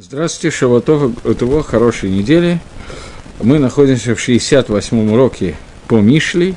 [0.00, 1.10] Здравствуйте, Шаватов,
[1.40, 2.60] того хорошей недели.
[3.40, 5.56] Мы находимся в 68-м уроке
[5.88, 6.54] по Мишли,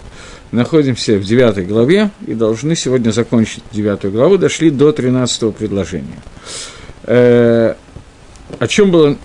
[0.51, 6.21] находимся в 9 главе и должны сегодня закончить 9 главу, дошли до 13 предложения.
[7.05, 7.73] Э,
[8.59, 9.17] о чем было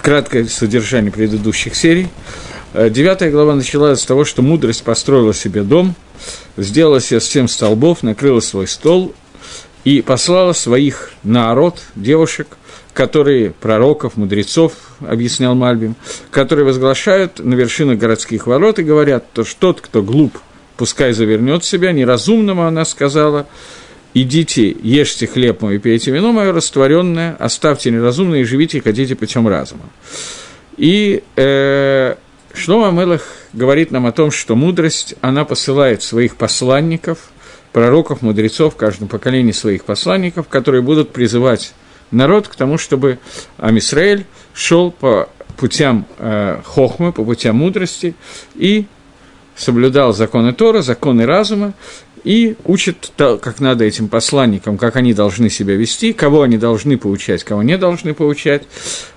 [0.00, 2.06] краткое содержание предыдущих серий?
[2.74, 5.96] Э, девятая глава началась с того, что мудрость построила себе дом,
[6.56, 9.12] сделала себе семь столбов, накрыла свой стол
[9.82, 12.56] и послала своих народ, девушек,
[12.94, 15.94] которые, пророков, мудрецов, объяснял Мальбим,
[16.30, 20.36] которые возглашают на вершинах городских ворот и говорят, то что тот, кто глуп,
[20.76, 23.46] пускай завернет себя, неразумному она сказала,
[24.14, 29.48] идите, ешьте хлеб мой пейте вино мое растворенное, оставьте неразумное и живите, и ходите путем
[29.48, 29.84] разума.
[30.76, 32.14] И э,
[32.54, 37.30] Шлома Мелах говорит нам о том, что мудрость, она посылает своих посланников,
[37.72, 41.72] пророков, мудрецов, в каждом поколении своих посланников, которые будут призывать
[42.12, 43.18] народ к тому, чтобы
[43.58, 48.14] Амисраэль шел по путям э, хохмы, по путям мудрости
[48.54, 48.86] и
[49.56, 51.74] соблюдал законы Тора, законы разума,
[52.24, 57.42] и учит, как надо этим посланникам, как они должны себя вести, кого они должны поучать,
[57.42, 58.62] кого не должны поучать.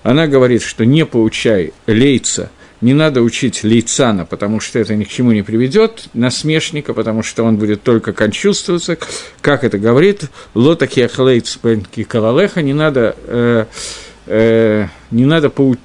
[0.02, 5.08] Она говорит, что не поучай лейца– не надо учить Лейцана, потому что это ни к
[5.08, 8.98] чему не приведет, насмешника, потому что он будет только кончувствоваться,
[9.40, 10.24] как это говорит,
[10.54, 11.58] лотаки ахлейц
[12.08, 13.64] калалеха, не надо, э,
[14.26, 15.78] э, не надо поу-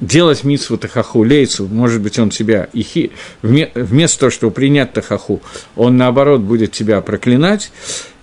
[0.00, 5.40] делать митсву тахаху лейцу, может быть, он тебя, ихи, вместо того, чтобы принять тахаху,
[5.76, 7.70] он, наоборот, будет тебя проклинать,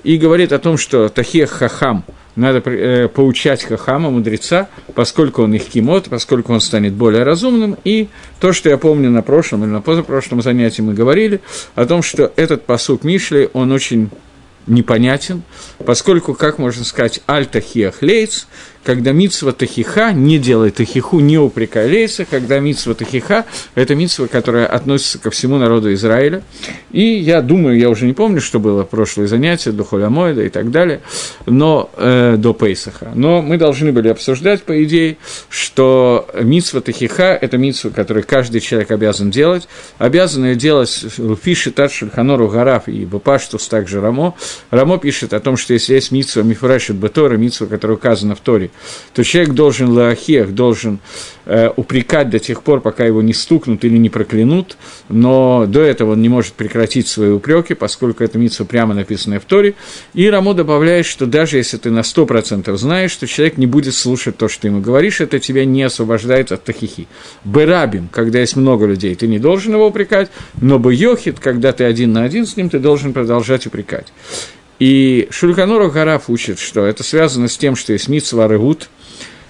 [0.04, 2.04] и говорит о том, что тахех хахам–
[2.36, 7.78] надо э, поучать Хахама, мудреца, поскольку он их кимот, поскольку он станет более разумным.
[7.84, 8.08] И
[8.40, 11.42] то, что я помню на прошлом или на позапрошлом занятии мы говорили,
[11.76, 14.10] о том, что этот посук Мишли, он очень
[14.70, 15.44] непонятен,
[15.86, 18.02] поскольку, как можно сказать, аль-тахиах
[18.84, 24.66] когда митсва тахиха не делает тахиху, не упрекая лейца, когда митсва тахиха– это митсва, которая
[24.66, 26.44] относится ко всему народу Израиля.
[26.92, 30.72] И я думаю, я уже не помню, что было прошлое занятие, до Холямоида и так
[30.72, 31.02] далее,
[31.46, 33.12] но э, до Пейсаха.
[33.14, 35.18] Но мы должны были обсуждать, по идее,
[35.50, 41.06] что митсва тахиха– это митсва, которую каждый человек обязан делать, обязан ее делать
[41.44, 44.36] Фиши, Тат, Шульханору, Гараф и Бапаштус, также Рамо.
[44.72, 48.72] Рамо пишет о том, что если есть митсва Мифрашит Батора, митсва, которая указана в Торе,
[49.14, 51.00] то человек должен лаахех, должен
[51.46, 54.78] э, упрекать до тех пор, пока его не стукнут или не проклянут,
[55.10, 59.46] но до этого он не может прекратить свои упреки, поскольку это митсва прямо написанная в
[59.46, 59.76] Торе.
[60.14, 64.38] И Рамо добавляет, что даже если ты на 100% знаешь, что человек не будет слушать
[64.38, 67.08] то, что ты ему говоришь, это тебя не освобождает от тахихи.
[67.44, 70.30] Берабим, когда есть много людей, ты не должен его упрекать,
[70.62, 74.08] но бьёхит, когда ты один на один с ним, ты должен продолжать упрекать.
[74.80, 78.90] И Шульканору Гараф учит, что это связано с тем, что есть митсва Регут,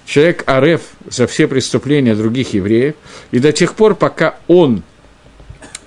[0.04, 2.94] человек Ареф за все преступления других евреев,
[3.30, 4.82] и до тех пор, пока он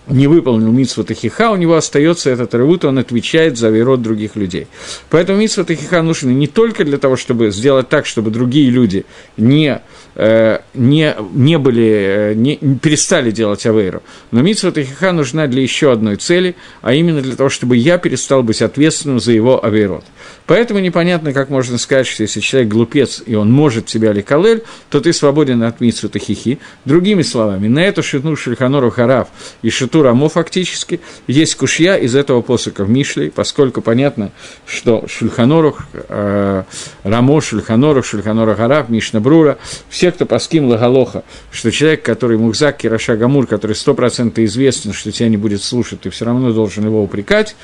[0.07, 4.67] не выполнил митсву Тахиха, у него остается этот ревут, он отвечает за верот других людей.
[5.09, 9.05] Поэтому митсва Тахиха нужна не только для того, чтобы сделать так, чтобы другие люди
[9.37, 9.81] не
[10.15, 14.03] Э, не, не были, э, не, перестали делать авейру.
[14.29, 18.43] Но митсва Тахиха нужна для еще одной цели, а именно для того, чтобы я перестал
[18.43, 20.05] быть ответственным за его авейрот.
[20.45, 24.99] Поэтому непонятно, как можно сказать, что если человек глупец, и он может тебя ликалель, то
[24.99, 26.59] ты свободен от митсвы Тахихи.
[26.85, 29.29] Другими словами, на эту шитну Шельханору Хараф
[29.63, 34.31] и шиту Рамо фактически есть кушья из этого посока в Мишле, поскольку понятно,
[34.65, 36.63] что Шульханору, э,
[37.03, 39.57] Рамо, Шульханору, Шульханору Хараф, Мишна Брура,
[39.89, 45.29] все кто паским лагалоха, что человек, который мухзак Кираша Гамур, который стопроцентно известен, что тебя
[45.29, 47.55] не будет слушать, ты все равно должен его упрекать,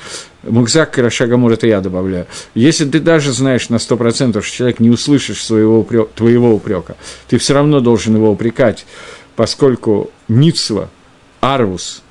[0.42, 2.26] мухзак Кираша Гамур, это я добавляю.
[2.54, 6.96] Если ты даже знаешь на сто процентов, что человек не услышит своего упрек, твоего упрека,
[7.28, 8.84] ты все равно должен его упрекать,
[9.36, 10.90] поскольку Ницва,
[11.40, 12.02] Арвус–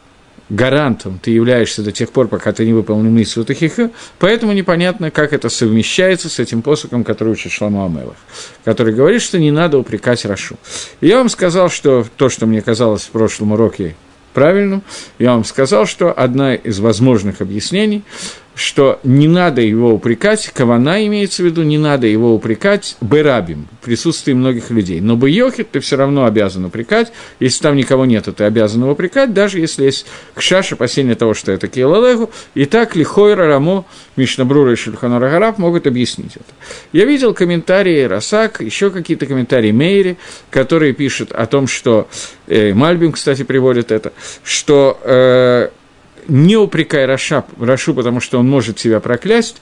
[0.49, 5.33] гарантом ты являешься до тех пор, пока ты не выполнил миссию Тахиха, поэтому непонятно, как
[5.33, 8.17] это совмещается с этим посоком, который учит Шламу Амелах,
[8.63, 10.57] который говорит, что не надо упрекать Рашу.
[11.01, 13.95] Я вам сказал, что то, что мне казалось в прошлом уроке
[14.33, 14.83] правильным,
[15.17, 18.03] я вам сказал, что одна из возможных объяснений–
[18.59, 23.85] что не надо его упрекать, кавана имеется в виду, не надо его упрекать берабим, в
[23.85, 24.99] присутствии многих людей.
[24.99, 29.33] Но бейохит ты все равно обязан упрекать, если там никого нет, ты обязан его упрекать,
[29.33, 33.85] даже если есть кшаш, опасение того, что это киелалегу, и так лихойра рамо,
[34.17, 36.53] Мишнабрура и Шульханара Гараб могут объяснить это.
[36.91, 40.17] Я видел комментарии Росак, еще какие-то комментарии Мейри,
[40.49, 42.09] которые пишут о том, что,
[42.47, 44.11] э, Мальбим, кстати, приводит это,
[44.43, 45.69] что э,
[46.29, 49.61] не упрекай Раша, Рашу, потому что он может себя проклясть,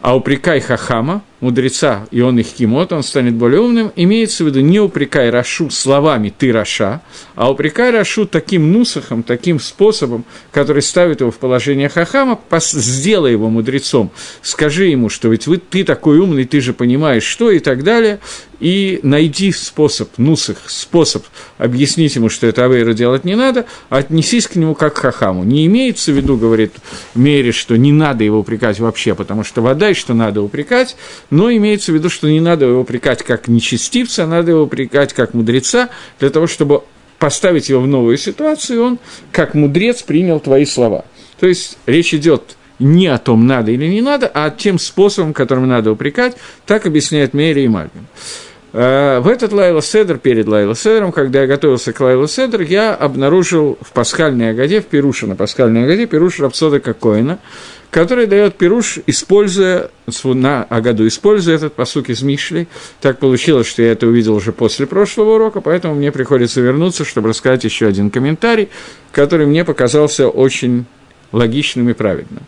[0.00, 4.60] а упрекай Хахама, мудреца, и он их кимот, он станет более умным, имеется в виду
[4.60, 7.00] не упрекай Рашу словами «ты Раша»,
[7.34, 13.48] а упрекай Рашу таким нусахом, таким способом, который ставит его в положение хахама, сделай его
[13.48, 14.10] мудрецом,
[14.42, 18.20] скажи ему, что ведь вы, ты такой умный, ты же понимаешь, что и так далее,
[18.60, 21.24] и найди способ, нусах, способ
[21.58, 25.44] объяснить ему, что это авейра делать не надо, отнесись к нему как к хахаму.
[25.44, 26.74] Не имеется в виду, говорит
[27.14, 30.96] Мере, что не надо его упрекать вообще, потому что вода и что надо упрекать,
[31.30, 35.12] но имеется в виду, что не надо его упрекать как нечестивца, а надо его упрекать
[35.12, 35.88] как мудреца,
[36.18, 36.82] для того, чтобы
[37.18, 38.98] поставить его в новую ситуацию, и он,
[39.30, 41.04] как мудрец, принял твои слова.
[41.38, 45.68] То есть речь идет не о том, надо или не надо, а тем способом, которым
[45.68, 46.36] надо упрекать,
[46.66, 48.06] так объясняет Мэри и Мальбин.
[48.72, 52.94] Э, в этот Лайла Седр, перед Лайла Седром, когда я готовился к Лайла Седр, я
[52.94, 57.40] обнаружил в пасхальной Агаде, в Пируше на пасхальной Агаде, Пируш Рапсода Кокоина,
[57.90, 59.90] который дает Пируш, используя,
[60.22, 62.68] на Агаду, используя этот посук из Мишли.
[63.00, 67.30] Так получилось, что я это увидел уже после прошлого урока, поэтому мне приходится вернуться, чтобы
[67.30, 68.68] рассказать еще один комментарий,
[69.10, 70.84] который мне показался очень
[71.32, 72.44] логичным и правильным.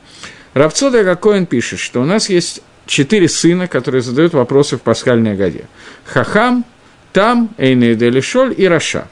[0.54, 5.36] Рав Цадок Коэн пишет, что у нас есть четыре сына, которые задают вопросы в пасхальной
[5.36, 5.66] Агаде.
[6.04, 6.64] חכם,
[7.12, 9.08] תם, אינו יודע לשאול и רשע.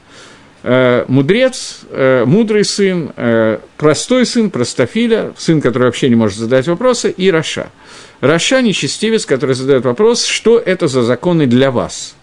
[0.62, 6.66] Э, мудрец, э, мудрый сын, э, простой сын, простофиля, сын, который вообще не может задать
[6.68, 7.70] вопросы, и רשע.
[8.20, 12.14] Раша– нечестивец, который задает вопрос, что это за законы для вас.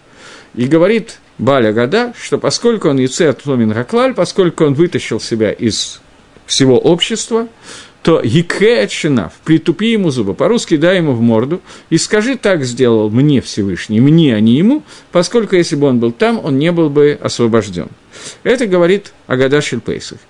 [0.54, 6.00] И говорит Баля Гада, что поскольку он яйце от Хаклаль, поскольку он вытащил себя из
[6.46, 7.48] всего общества,
[8.08, 11.60] то Екэ Шинав, притупи ему зубы, по-русски дай ему в морду,
[11.90, 14.82] и скажи, так сделал мне Всевышний, мне, а не ему,
[15.12, 17.90] поскольку если бы он был там, он не был бы освобожден.
[18.44, 20.20] Это говорит Агада Шильпейсах.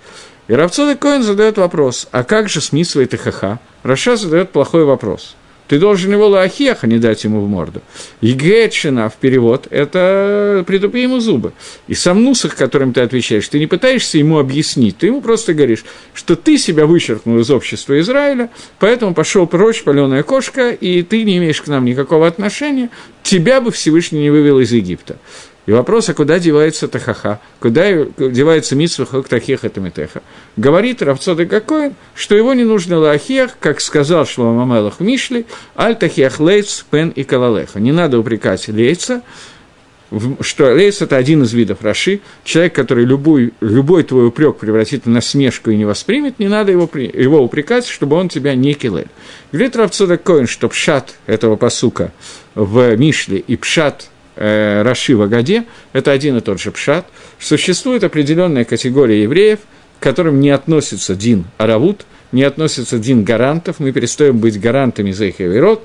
[0.49, 3.59] И Равцода Коин задает вопрос, а как же с Митсвой Хаха?
[3.83, 5.37] Раша задает плохой вопрос.
[5.69, 7.83] Ты должен его лахеха не дать ему в морду.
[8.21, 11.53] Егетшина в перевод– это притупи ему зубы.
[11.87, 15.85] И сам нусах, которым ты отвечаешь, ты не пытаешься ему объяснить, ты ему просто говоришь,
[16.15, 18.49] что ты себя вычеркнул из общества Израиля,
[18.79, 22.89] поэтому пошел прочь, паленая кошка, и ты не имеешь к нам никакого отношения,
[23.21, 25.17] тебя бы Всевышний не вывел из Египта.
[25.65, 27.39] И вопрос, а куда девается Тахаха?
[27.59, 30.23] Куда девается Митсва Хактахеха Тамитеха?
[30.57, 35.45] Говорит Равцода Гакоин, что его не нужно лахех, как сказал Шлома Мамелах в Мишле,
[35.77, 37.79] аль тахех лейц, пен и калалеха.
[37.79, 39.21] Не надо упрекать лейца,
[40.41, 42.21] что лейц– это один из видов Раши.
[42.43, 46.89] Человек, который любой, любой твой упрек превратит в насмешку и не воспримет, не надо его,
[46.93, 49.07] его упрекать, чтобы он тебя не килель.
[49.51, 52.11] Говорит Равцода Коин, что пшат этого посука
[52.55, 54.09] в Мишле и пшат
[54.39, 55.21] э, Раши в
[55.93, 57.05] это один и тот же пшат,
[57.37, 59.59] существует определенная категория евреев,
[59.99, 65.25] к которым не относится Дин Аравут, не относится Дин Гарантов, мы перестаем быть гарантами за
[65.25, 65.83] их Эверот,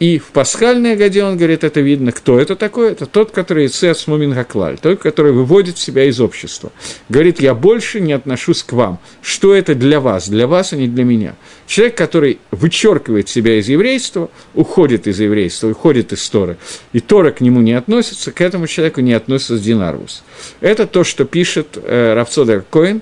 [0.00, 4.08] и в пасхальной годе он говорит, это видно, кто это такой, это тот, который Цец
[4.08, 6.72] Мумин Хаклаль, тот, который выводит себя из общества.
[7.08, 8.98] Говорит, я больше не отношусь к вам.
[9.22, 10.28] Что это для вас?
[10.28, 11.36] Для вас, а не для меня.
[11.68, 16.56] Человек, который вычеркивает себя из еврейства, уходит из еврейства, уходит из Торы,
[16.92, 20.24] и Тора к нему не относится, к этому человеку не относится Динарвус.
[20.60, 23.00] Это то, что пишет э, Равцодер Коин,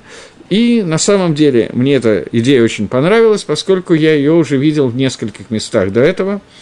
[0.51, 4.97] и на самом деле мне эта идея очень понравилась, поскольку я ее уже видел в
[4.97, 6.43] нескольких местах до этого–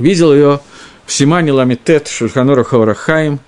[0.00, 0.60] Видел ее
[1.04, 3.38] в Симане Ламитет Шульханора Хаурахаим,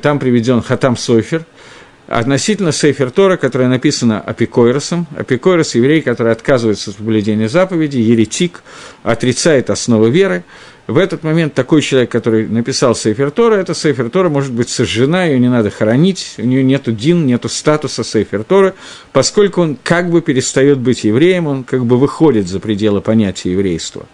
[0.00, 1.44] там приведен Хатам Сойфер,
[2.08, 5.06] относительно Сейфер Тора, которая написана Апикойросом.
[5.14, 8.62] Апикойрос– еврей, который отказывается от соблюдения заповедей, еретик,
[9.02, 10.44] отрицает основы веры–
[10.86, 15.24] в этот момент такой человек, который написал Сейфер Тора, эта Сейфер Тора может быть сожжена,
[15.24, 18.74] ее не надо хоронить, у нее нету дин, нету статуса Сейфер Тора,
[19.12, 24.06] поскольку он как бы перестает быть евреем, он как бы выходит за пределы понятия еврейства.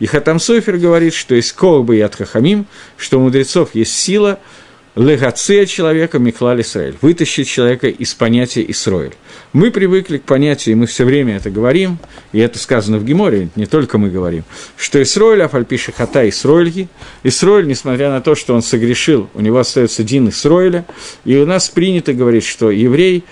[0.00, 2.66] И Хатам Сейфер говорит, что есть Колбы и Хахамим,
[2.96, 4.40] что у мудрецов есть сила–
[4.96, 9.12] легация человека Михлаль Исраэль, вытащить человека из понятия Исраэль.
[9.52, 11.98] Мы привыкли к понятию, и мы все время это говорим,
[12.32, 14.44] и это сказано в Геморе, не только мы говорим,
[14.76, 16.88] что Исраэль, Афальпиши Хата Исраэльги,
[17.22, 20.86] Исраэль, несмотря на то, что он согрешил, у него остается Дин Исраэля,
[21.26, 23.24] и у нас принято говорить, что еврей,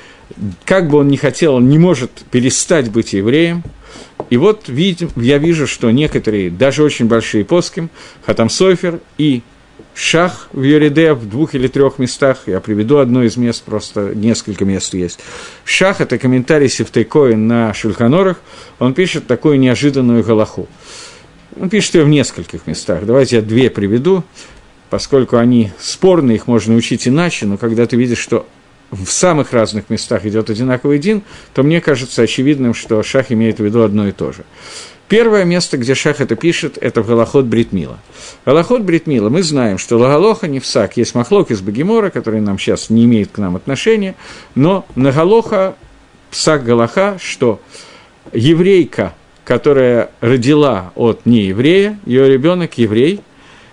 [0.67, 3.63] как бы он ни хотел, он не может перестать быть евреем,
[4.29, 7.89] и вот видим, я вижу, что некоторые, даже очень большие поским,
[8.27, 9.43] Хатам Сойфер и
[9.95, 14.65] Шах в Йориде в двух или трех местах, я приведу одно из мест, просто несколько
[14.65, 15.21] мест есть.
[15.65, 18.41] Шах– это комментарий Севтейкоин на Шульханорах,
[18.81, 20.69] он пишет такую неожиданную галаху.
[21.61, 24.25] Он пишет ее в нескольких местах, давайте я две приведу,
[24.91, 28.49] поскольку они спорные, их можно учить иначе, но когда ты видишь, что
[28.91, 31.23] в самых разных местах идет одинаковый дин,
[31.53, 34.45] то мне кажется очевидным, что Шах имеет в виду одно и то же.
[35.09, 37.99] Первое место, где Шах это пишет, это в Галахот Бритмила.
[38.47, 42.89] Галахот Бритмила, мы знаем, что Лагалоха не всак, есть махлок из Багимора, который нам сейчас
[42.89, 44.15] не имеет к нам отношения,
[44.55, 45.77] но на Галоха,
[46.31, 47.61] псак Галаха, что
[48.33, 53.21] еврейка, которая родила от нееврея, ее ребенок еврей,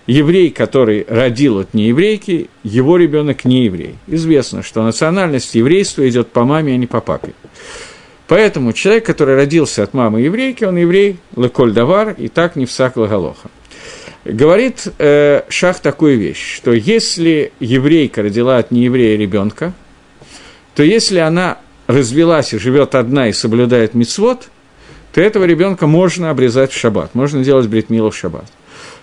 [0.06, 3.94] еврей, который родил от нееврейки, его ребенок не еврей.
[4.06, 7.32] Известно, что национальность еврейства идет по маме, а не по папе.
[8.32, 12.96] Поэтому человек, который родился от мамы еврейки, он еврей, леколь давар, и так не всак
[12.96, 13.50] лагалоха.
[14.24, 19.74] Говорит э, Шах такую вещь, что если еврейка родила от нееврея ребенка,
[20.74, 24.48] то если она развелась и живет одна и соблюдает мицвод,
[25.12, 28.50] то этого ребенка можно обрезать в шаббат, можно делать бритмилу в шаббат.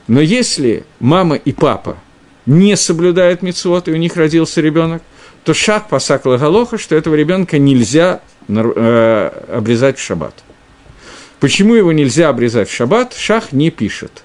[0.08, 2.00] Но если мама и папа
[2.48, 5.04] не соблюдают мицвод, и у них родился ребенок,
[5.44, 10.34] то шаг пасак лагалоха, что этого ребенка нельзя обрезать в шаббат.
[11.40, 14.24] Почему его нельзя обрезать в шаббат, Шах не пишет.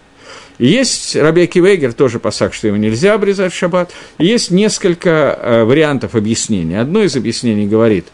[0.58, 3.92] Есть Рабеки Вейгер, тоже посак, что его нельзя обрезать в шаббат.
[4.18, 6.80] Есть несколько э, вариантов объяснения.
[6.80, 8.06] Одно из объяснений говорит,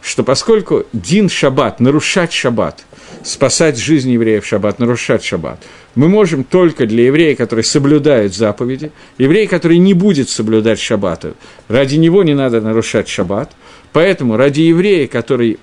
[0.00, 2.84] что поскольку Дин шаббат, нарушать шаббат,
[3.24, 5.60] спасать жизнь евреев шаббат, нарушать шаббат,
[5.96, 11.26] мы можем только для еврея, который соблюдает заповеди, еврей, который не будет соблюдать шаббат,
[11.66, 13.50] ради него не надо нарушать шаббат–
[13.92, 15.58] Поэтому ради еврея, который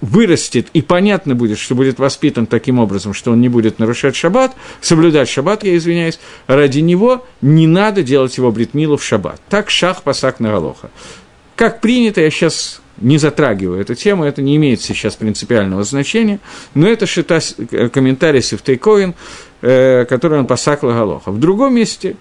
[0.00, 4.54] вырастет, и понятно будет, что будет воспитан таким образом, что он не будет нарушать шаббат,
[4.80, 9.40] соблюдать шаббат, я извиняюсь, ради него не надо делать его бритмилу в шаббат.
[9.48, 10.90] Так шах пасак на галоха.
[11.56, 16.38] Как принято, я сейчас не затрагиваю эту тему, это не имеет сейчас принципиального значения,
[16.74, 17.40] но это шита,
[17.70, 19.14] э, комментарий Севтейковин,
[19.62, 21.30] э, который он пасак галоха.
[21.30, 22.16] В другом месте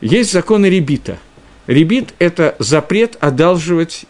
[0.00, 1.18] есть законы ребита.
[1.66, 4.06] Ребит– это запрет одалживать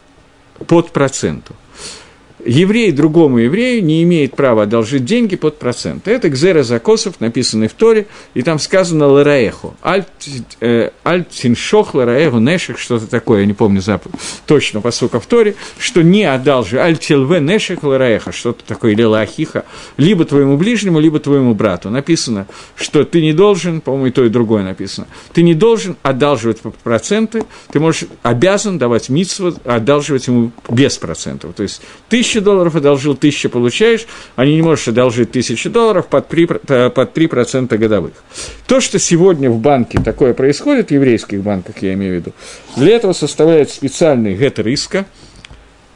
[0.67, 1.55] под проценту.
[2.47, 6.07] Еврей другому еврею не имеет права одолжить деньги под процент.
[6.07, 9.75] Это Гзера Закосов, написанный в Торе, и там сказано «Лараеху».
[11.03, 14.05] «Альтиншох лараеху нешек», что-то такое, я не помню зап...
[14.47, 19.65] точно по сука в Торе, что не одолжи «Альтилве нешек лараеха», что-то такое, или «Лахиха»,
[19.97, 21.91] либо твоему ближнему, либо твоему брату.
[21.91, 26.61] Написано, что ты не должен, по-моему, и то, и другое написано, ты не должен одалживать
[26.61, 31.55] под проценты, ты можешь, обязан давать митсву, одалживать ему без процентов.
[31.55, 36.29] То есть, тысяча тысячу долларов одолжил, тысячу получаешь, а не можешь одолжить тысячу долларов под
[36.29, 38.13] 3%, э, под 3% годовых.
[38.67, 42.33] То, что сегодня в банке такое происходит, в еврейских банках я имею в виду,
[42.77, 45.07] для этого составляет специальный гет риска,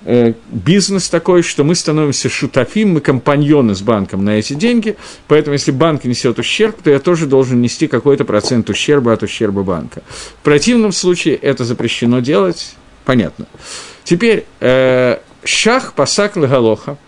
[0.06, 4.96] э, бизнес такой, что мы становимся шутафим, мы компаньоны с банком на эти деньги,
[5.28, 9.62] поэтому если банк несет ущерб, то я тоже должен нести какой-то процент ущерба от ущерба
[9.62, 10.02] банка.
[10.40, 13.46] В противном случае это запрещено делать, понятно.
[14.04, 16.98] Теперь, э, Шах пасак лагалоха,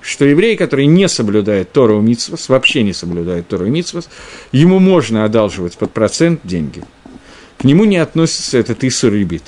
[0.00, 4.08] что еврей, который не соблюдает Тору Митсвас, вообще не соблюдает Тору Митсвас,
[4.52, 6.82] ему можно одалживать под процент деньги.
[7.58, 9.44] К нему не относится этот Исур Рибит.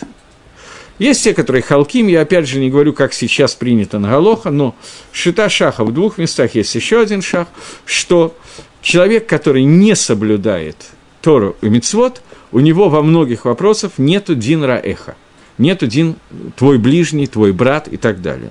[0.99, 4.75] Есть те, которые халким, я опять же не говорю, как сейчас принято на Галоха, но
[5.13, 7.49] шита шаха в двух местах есть еще один шах,
[7.85, 8.35] что
[8.81, 10.77] человек, который не соблюдает
[11.21, 12.23] Тору и Мицвод,
[12.53, 15.17] у него во многих вопросах нету дин раэха–
[15.59, 16.17] нет один
[16.57, 18.51] твой ближний, твой брат и так далее.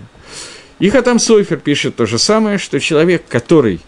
[0.80, 3.80] И Хатам Сойфер пишет то же самое, что человек, который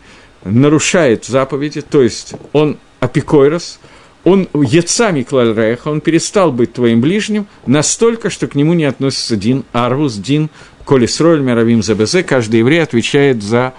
[0.44, 3.80] нарушает заповеди, то есть он апикойрос,
[4.24, 9.64] он яцами клальреха, он перестал быть твоим ближним настолько, что к нему не относится Дин
[9.74, 10.50] Арвус, Дин
[10.86, 13.74] Колесроль, Мировим ЗБЗ, каждый еврей отвечает за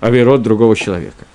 [0.00, 1.26] авирот другого человека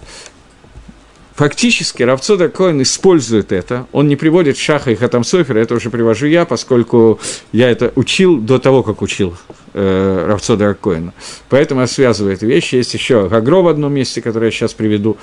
[1.35, 6.27] фактически Равцода Коин использует это, он не приводит Шаха и Хатам Софера, это уже привожу
[6.27, 7.19] я, поскольку
[7.51, 9.35] я это учил до того, как учил
[9.73, 11.13] э, Равцода Коина.
[11.49, 12.75] Поэтому я связываю эти вещи.
[12.75, 15.17] Есть еще Гагро в одном месте, которое я сейчас приведу,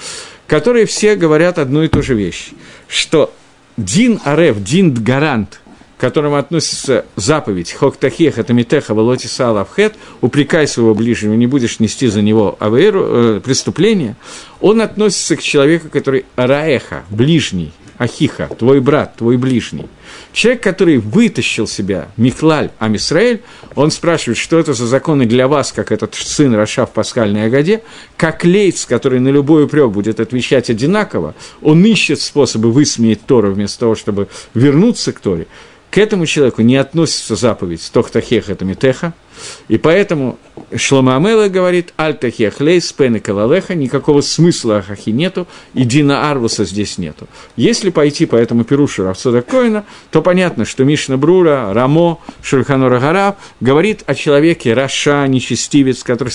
[0.47, 2.51] которые все говорят одну и ту же вещь,
[2.89, 3.33] что
[3.77, 5.61] Дин Арев, Дин Гарант–
[6.01, 12.57] которому относится заповедь «Хоктахех митеха волоти салавхет» «Упрекай своего ближнего, не будешь нести за него
[12.59, 14.17] авейру, э, преступление»,
[14.61, 19.87] он относится к человеку, который раеха, ближний, ахиха, твой брат, твой ближний.
[20.33, 23.43] Человек, который вытащил себя, Михлаль Амисраэль,
[23.75, 27.83] он спрашивает, что это за законы для вас, как этот сын Раша в пасхальной Агаде,
[28.17, 33.81] как лейц, который на любой упрек будет отвечать одинаково, он ищет способы высмеять Тору вместо
[33.81, 35.47] того, чтобы вернуться к Торе,
[35.91, 39.13] к этому человеку не относится заповедь «Тохтахех»– это Митеха.
[39.69, 40.39] И поэтому
[40.77, 46.65] Шлома Амела говорит, «Альтахех лейс пен и калалеха», никакого смысла Ахахи нету, и Дина Арвуса
[46.65, 47.27] здесь нету.
[47.57, 53.39] Если пойти по этому Перушу Равсода Коина, то понятно, что Мишна Брура, Рамо, Шульханора Гараб
[53.61, 56.33] говорит о человеке Раша, нечестивец, который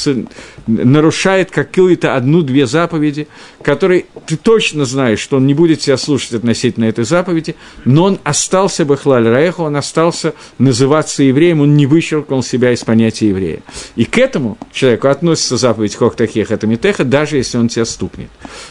[0.68, 3.28] нарушает какую-то одну-две заповеди,
[3.62, 8.20] который ты точно знаешь, что он не будет тебя слушать относительно этой заповеди, но он
[8.24, 13.60] остался бы Хлаль Раеху, он остался называться евреем, он не вычеркнул себя из понятия еврея.
[13.96, 18.30] И к этому человеку относится заповедь Хохтахех, это Митеха, даже если он тебя стукнет.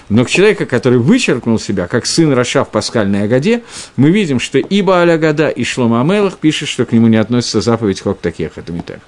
[0.09, 3.63] Но к человеку, который вычеркнул себя, как сын Раша в пасхальной Агаде,
[3.97, 7.61] мы видим, что и Бааля Гада, и Шлома Амелах пишет, что к нему не относится
[7.61, 9.01] заповедь Хохтахех, это Митеха.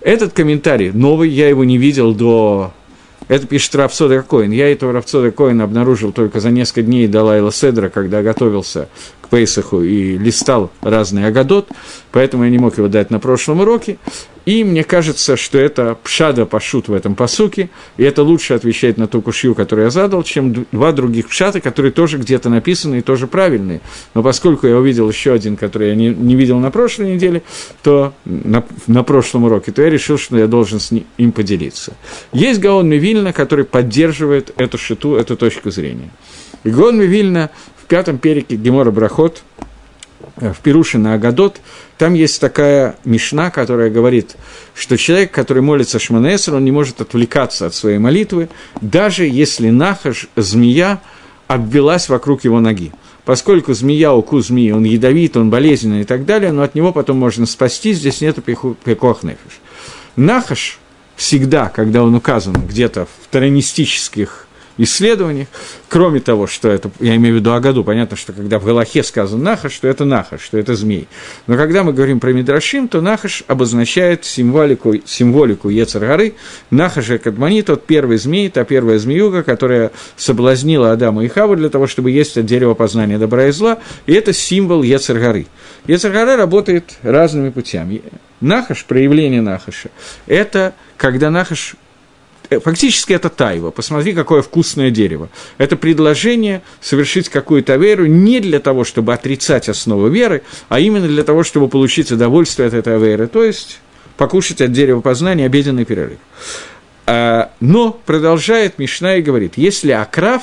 [0.00, 2.72] Этот комментарий новый, я его не видел до
[3.28, 4.50] это пишет Равсода Коин.
[4.50, 8.88] Я этого Равсода Коина обнаружил только за несколько дней до Лайла Седра, когда готовился
[9.28, 11.68] к Пейсаху и листал разный Агадот,
[12.12, 13.98] поэтому я не мог его дать на прошлом уроке.
[14.46, 17.68] И мне кажется, что это пшада пашут в этом посуке,
[17.98, 21.92] и это лучше отвечает на ту кушью, которую я задал, чем два других пшата, которые
[21.92, 23.82] тоже где-то написаны и тоже правильные.
[24.14, 27.42] Но поскольку я увидел еще один, который я не, не видел на прошлой неделе,
[27.82, 31.92] то на, на прошлом уроке, то я решил, что я должен с ним, им поделиться.
[32.32, 36.08] Есть Гаон Мивильна, который поддерживает эту шиту, эту точку зрения.
[36.64, 37.50] И Гаон Мивильна
[37.88, 39.42] пятом перике Гемора Брахот–
[40.40, 41.60] Э, в Пируше на Агадот,
[41.96, 44.36] там есть такая мишна, которая говорит,
[44.74, 48.48] что человек, который молится Шманесер, он не может отвлекаться от своей молитвы,
[48.80, 51.00] даже если нахаш, змея,
[51.46, 52.92] обвелась вокруг его ноги.
[53.24, 57.18] Поскольку змея, укус змеи, он ядовит, он болезненный и так далее, но от него потом
[57.18, 59.60] можно спасти, здесь нет пекох нефиш.
[60.16, 60.78] Нахаш
[61.16, 64.47] всегда, когда он указан где-то в таранистических
[64.78, 65.48] исследованиях.
[65.88, 69.42] Кроме того, что это, я имею в виду Агаду, понятно, что когда в Галахе сказано
[69.42, 71.08] Нахаш, что это Нахаш, что это змей.
[71.46, 76.34] Но когда мы говорим про Мидрашим, то Нахаш обозначает символику, символику Ецаргары.
[76.70, 81.68] Нахаш и Кадмани, тот первый змей, та первая змеюга, которая соблазнила Адама и Хаву для
[81.68, 85.46] того, чтобы есть от дерева познания добра и зла, и это символ Ецаргары.
[85.86, 88.02] Ецаргара работает разными путями.
[88.40, 89.90] Нахаш, проявление Нахаша,
[90.26, 91.74] это когда Нахаш
[92.50, 93.70] фактически это тайва.
[93.70, 95.28] Посмотри, какое вкусное дерево.
[95.58, 101.24] Это предложение совершить какую-то веру не для того, чтобы отрицать основу веры, а именно для
[101.24, 103.80] того, чтобы получить удовольствие от этой веры, то есть
[104.16, 106.18] покушать от дерева познания обеденный перерыв.
[107.06, 110.42] А, но продолжает Мишна и говорит, если акрав,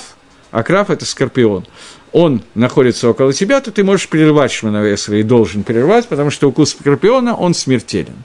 [0.51, 1.65] акрав– это скорпион,
[2.11, 6.71] он находится около тебя, то ты можешь прервать Шманавесра и должен прервать, потому что укус
[6.71, 8.15] скорпиона, он смертелен.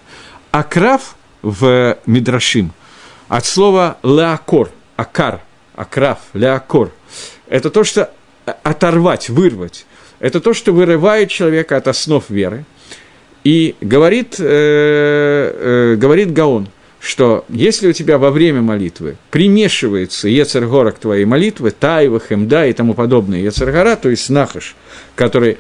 [0.53, 2.73] Акрав в Мидрашим–
[3.31, 5.41] от слова «леакор», «акар»,
[5.77, 6.91] «акрав», «леакор».
[7.49, 8.11] Это то, что
[8.45, 9.87] оторвать, вырвать.
[10.19, 12.65] Это то, что вырывает человека от основ веры.
[13.45, 20.91] И говорит, э, э, говорит Гаон, что если у тебя во время молитвы примешивается Ецергора
[20.91, 24.75] к твоей молитве, Таева, Хемда и тому подобное, Ецергора, то есть Нахаш,
[25.15, 25.59] который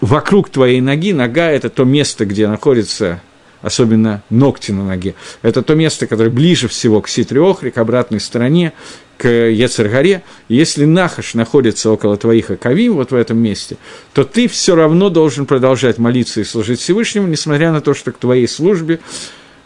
[0.00, 3.20] вокруг твоей ноги, нога– это то место, где находится
[3.66, 5.16] особенно ногти на ноге.
[5.42, 8.72] Это то место, которое ближе всего к Ситриохре, к обратной стороне,
[9.18, 10.22] к Ецергаре.
[10.48, 13.76] Если Нахаш находится около твоих Акавим, вот в этом месте,
[14.12, 18.18] то ты все равно должен продолжать молиться и служить Всевышнему, несмотря на то, что к
[18.18, 19.00] твоей службе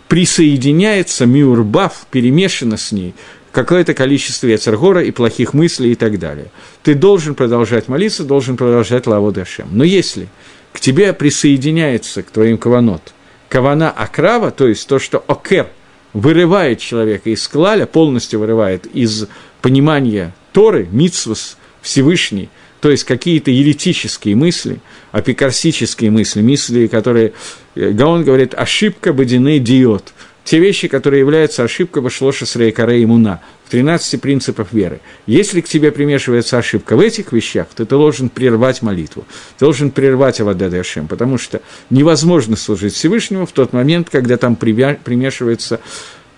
[0.09, 3.15] присоединяется Миурбав, перемешано с ней,
[3.53, 6.51] какое-то количество Яцергора и плохих мыслей и так далее.
[6.83, 9.35] Ты должен продолжать молиться, должен продолжать Лаву.
[9.71, 10.29] Но если
[10.73, 13.03] к тебе присоединяется, к твоим каванот–
[13.51, 15.67] кавана акрава, то есть то, что окер
[16.15, 19.27] вырывает человека из клаля, полностью вырывает из
[19.61, 22.49] понимания Торы, Мицвус, Всевышний,
[22.81, 24.81] то есть какие-то еретические мысли,
[25.13, 27.35] апикарсические мысли, мысли, которые,
[27.75, 30.13] э, Гаон говорит, ошибка бодины диот,
[30.51, 34.99] те вещи, которые являются ошибкой Башлоша Срейкаре Имуна, в 13 принципах веры.
[35.25, 39.25] Если к тебе примешивается ошибка в этих вещах, то ты должен прервать молитву,
[39.59, 45.81] ты должен прервать Авададашем, потому что невозможно служить Всевышнему в тот момент, когда там примешивается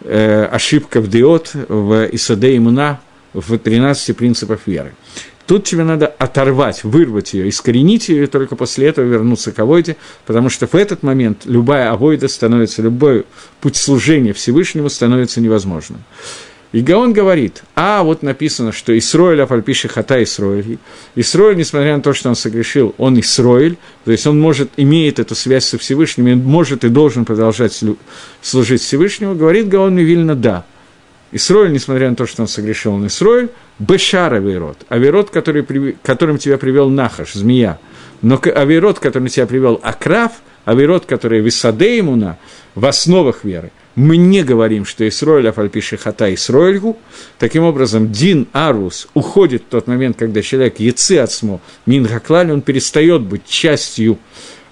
[0.03, 3.01] э, ошибка в Диот, в Исаде Имуна,
[3.33, 4.93] в 13 принципах веры.
[5.47, 9.97] Тут тебе надо оторвать, вырвать ее, искоренить ее, и только после этого вернуться к авойде,
[10.25, 13.25] потому что в этот момент любая авойда становится, любой
[13.61, 16.03] путь служения Всевышнему становится невозможным.
[16.73, 20.79] И Гаон говорит, а вот написано, что Исроэль, Афальпиши Хата Исроэль.
[21.15, 23.77] Исроэль, несмотря на то, что он согрешил, он Исроэль,
[24.07, 27.79] то есть он может, имеет эту связь со Всевышним, и может и должен продолжать
[28.41, 30.65] служить Всевышнему, говорит Гаон Мивильна, да.
[31.33, 36.59] Исроэль, несмотря на то, что он согрешил, он Исроэль, Бешар Авейрот, Авейрот, который, которым тебя
[36.59, 37.79] привел Нахаш, змея,
[38.21, 40.33] но Авейрот, которым тебя привел Акрав,
[40.65, 42.39] авирот, которые висадеимуна,
[42.75, 46.97] в основах веры, мы не говорим, что Исроэль Афальпиши Хата Исроэльгу.
[47.39, 52.63] Таким образом, Дин Арус уходит в тот момент, когда человек Яцы Ацмо Мин Хаклаль, он
[52.63, 54.19] перестает быть частью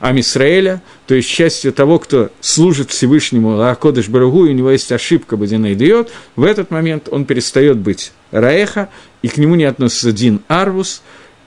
[0.00, 5.36] Амисраэля, то есть частью того, кто служит Всевышнему Лаакодыш Барагу, и у него есть ошибка
[5.36, 8.88] Бадина и дает, в этот момент он перестает быть Раэха,
[9.22, 11.02] и к нему не относится Дин Арвус,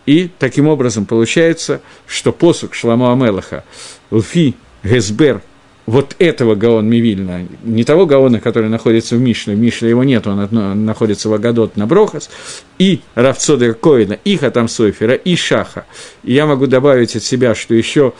[0.06, 3.64] и таким образом получается, что посук Шламу Амелаха,
[4.12, 5.42] Лфи Гесбер
[5.86, 10.26] вот этого Гаон Мивильна, не того Гаона, который находится в Мишле, в Мишле его нет,
[10.28, 12.30] он, одно, находится в Агадот на Брохас,
[12.80, 15.86] и Равцода Коина, и Хатам Сойфера, и Шаха.
[16.24, 18.14] И я могу добавить от себя, что еще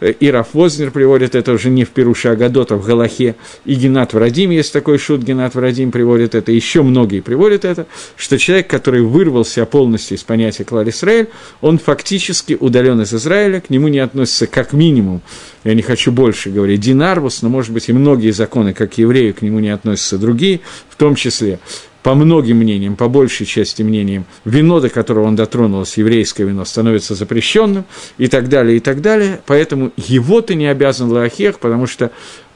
[0.00, 4.50] и Раф Вознер приводит это уже не в Перуше Агадота, в Галахе, и Геннат Врадим,
[4.50, 7.86] есть такой шут, Геннат Врадим приводит это, еще многие приводят это,
[8.16, 11.28] что человек, который вырвался полностью из понятия Клар Исраэль,
[11.60, 15.20] он фактически удален из Израиля, к нему не относится как минимум,
[15.64, 19.42] я не хочу больше говорить, Динарвус, но, может быть, и многие законы, как еврею, к
[19.42, 21.58] нему не относятся другие, в том числе
[22.02, 27.14] по многим мнениям, по большей части мнениям, вино, до которого он дотронулся, еврейское вино, становится
[27.14, 27.84] запрещенным
[28.18, 29.40] и так далее, и так далее.
[29.46, 32.10] Поэтому его ты не обязан лахех, потому что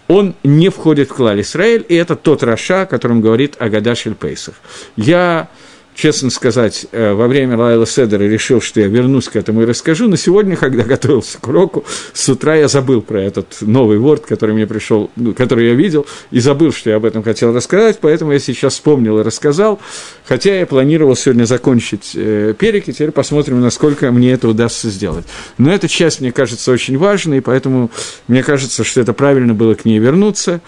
[0.08, 4.54] он не входит в клаль Израиль, и это тот Раша, о котором говорит Агадаш Пейсов.
[4.96, 5.48] Я
[5.94, 10.08] честно сказать, э, во время Лайла Седера решил, что я вернусь к этому и расскажу,
[10.08, 14.54] но сегодня, когда готовился к уроку, с утра я забыл про этот новый ворд, который
[14.54, 18.32] мне пришел, ну, который я видел, и забыл, что я об этом хотел рассказать, поэтому
[18.32, 19.80] я сейчас вспомнил и рассказал,
[20.26, 25.24] хотя я планировал сегодня закончить э, перек, и теперь посмотрим, насколько мне это удастся сделать.
[25.58, 27.90] Но эта часть, мне кажется, очень важной, и поэтому
[28.26, 30.60] мне кажется, что это правильно было к ней вернуться.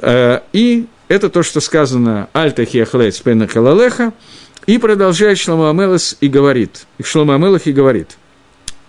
[0.00, 4.12] Э, и это то, что сказано «Альта хиахлейц пена калалеха»,
[4.66, 8.16] и продолжает Шлома Амелас и говорит, Шлома Амелах и говорит,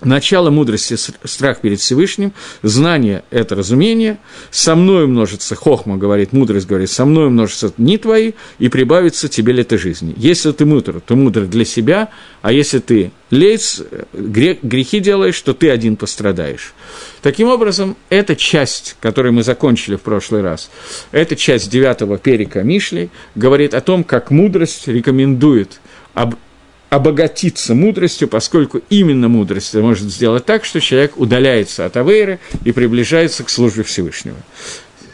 [0.01, 4.17] начало мудрости– страх перед Всевышним, знание– это разумение,
[4.51, 9.53] со мной множится, хохма говорит, мудрость говорит, со мной множится не твои, и прибавится тебе
[9.53, 10.13] лето жизни.
[10.17, 12.09] Если ты мудр, то мудр для себя,
[12.41, 13.81] а если ты лейц,
[14.13, 16.73] грехи делаешь, то ты один пострадаешь.
[17.25, 20.69] Таким образом, эта часть, которую мы закончили в прошлый раз,
[21.11, 25.81] эта часть девятого перика Мишли говорит о том, как мудрость рекомендует
[26.13, 26.35] об
[26.91, 33.43] обогатиться мудростью, поскольку именно мудрость может сделать так, что человек удаляется от Авейры и приближается
[33.43, 34.37] к службе Всевышнего.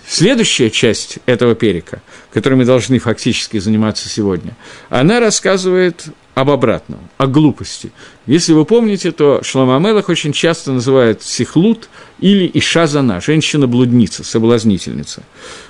[0.06, 2.02] Следующая часть этого перика,
[2.34, 4.58] которой мы должны фактически заниматься сегодня,
[4.90, 7.92] она рассказывает об обратном, о глупости.
[8.26, 11.90] Если вы помните, то Шлома Амелах очень часто называют сихлут
[12.22, 15.24] или ишазана, женщина-блудница, соблазнительница.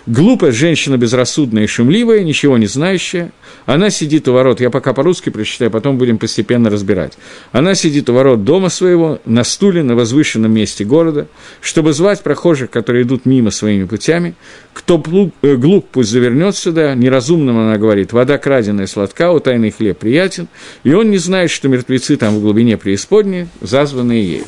[0.05, 3.31] Глупая женщина безрассудная и шумливая, ничего не знающая,
[3.65, 7.17] она сидит у ворот, я пока по-русски прочитаю, потом будем постепенно разбирать.
[7.51, 11.27] Она сидит у ворот дома своего, на стуле, на возвышенном месте города,
[11.61, 14.35] чтобы звать прохожих, которые идут мимо своими путями.
[14.73, 15.01] Кто
[15.41, 20.49] э, глуп, пусть завернет сюда, неразумным она говорит, вода краденая сладка, у тайный хлеб приятен,
[20.83, 24.45] и он не знает, что мертвецы там в глубине преисподней, зазванные ею.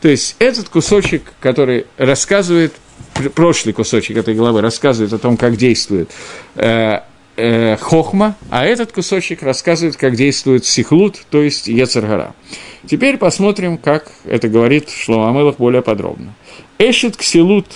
[0.00, 2.74] То есть этот кусочек, который рассказывает,
[3.34, 6.10] прошлый кусочек этой главы рассказывает о том, как действует
[6.56, 7.00] э,
[7.36, 12.34] э, хохма, а этот кусочек рассказывает, как действует сихлут, то есть ецаргара.
[12.86, 16.34] Теперь посмотрим, как это говорит Шломамелах более подробно.
[16.78, 17.66] Эшет ксилут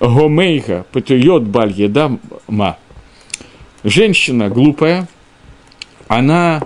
[0.00, 2.78] гомейха патуйот баль едама.
[3.84, 5.08] Женщина глупая,
[6.08, 6.62] она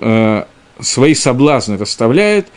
[0.00, 0.44] э,
[0.80, 2.48] свои соблазны расставляет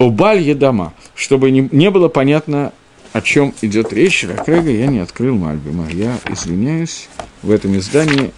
[0.00, 2.72] о балье дома, чтобы не, не было понятно,
[3.12, 4.24] о чем идет речь.
[4.24, 5.86] Ракрега я не открыл Мальбима.
[5.90, 7.08] Я извиняюсь,
[7.42, 8.32] в этом издании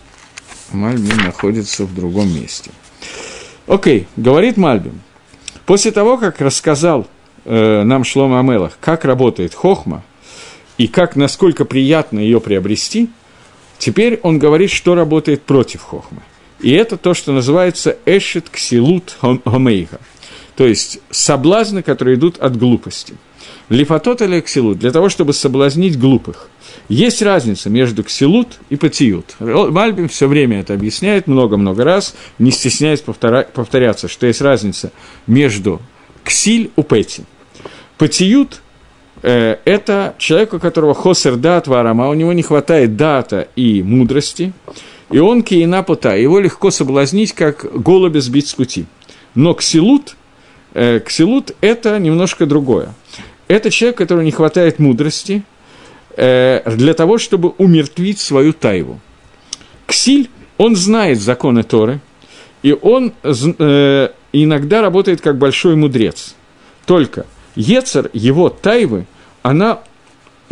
[0.72, 2.72] Мальбим находится в другом месте.
[3.68, 5.00] Окей, говорит Мальбим.
[5.64, 7.06] После того, как рассказал
[7.44, 10.02] э, нам Шлома Амелах, как работает хохма
[10.76, 13.10] и как, насколько приятно ее приобрести,
[13.78, 16.22] теперь он говорит, что работает против хохмы.
[16.58, 20.00] И это то, что называется эшет ксилут хомейга,
[20.56, 23.14] то есть соблазны, которые идут от глупости.
[23.68, 26.48] Лифатот или ксилут, для того, чтобы соблазнить глупых.
[26.88, 29.36] Есть разница между ксилут и патиют.
[29.38, 34.92] Мальбим все время это объясняет много-много раз, не стесняясь повтора- повторяться, что есть разница
[35.26, 35.80] между
[36.24, 37.24] ксиль и пэти.
[37.98, 38.62] Патиют
[39.22, 44.52] э,– это человек, у которого хосер дат варама, у него не хватает дата и мудрости–
[45.12, 48.86] и он киена пута, его легко соблазнить, как голубя сбить с пути.
[49.34, 50.16] Но ксилут,
[50.74, 52.94] ксилут– это немножко другое.
[53.48, 55.42] Это человек, которому не хватает мудрости
[56.16, 59.00] э, для того, чтобы умертвить свою тайву.
[59.87, 62.00] Ксиль, он знает законы Торы,
[62.62, 66.35] и он э, иногда работает как большой мудрец.
[66.87, 69.06] Только Ецер, его тайвы,
[69.42, 69.80] она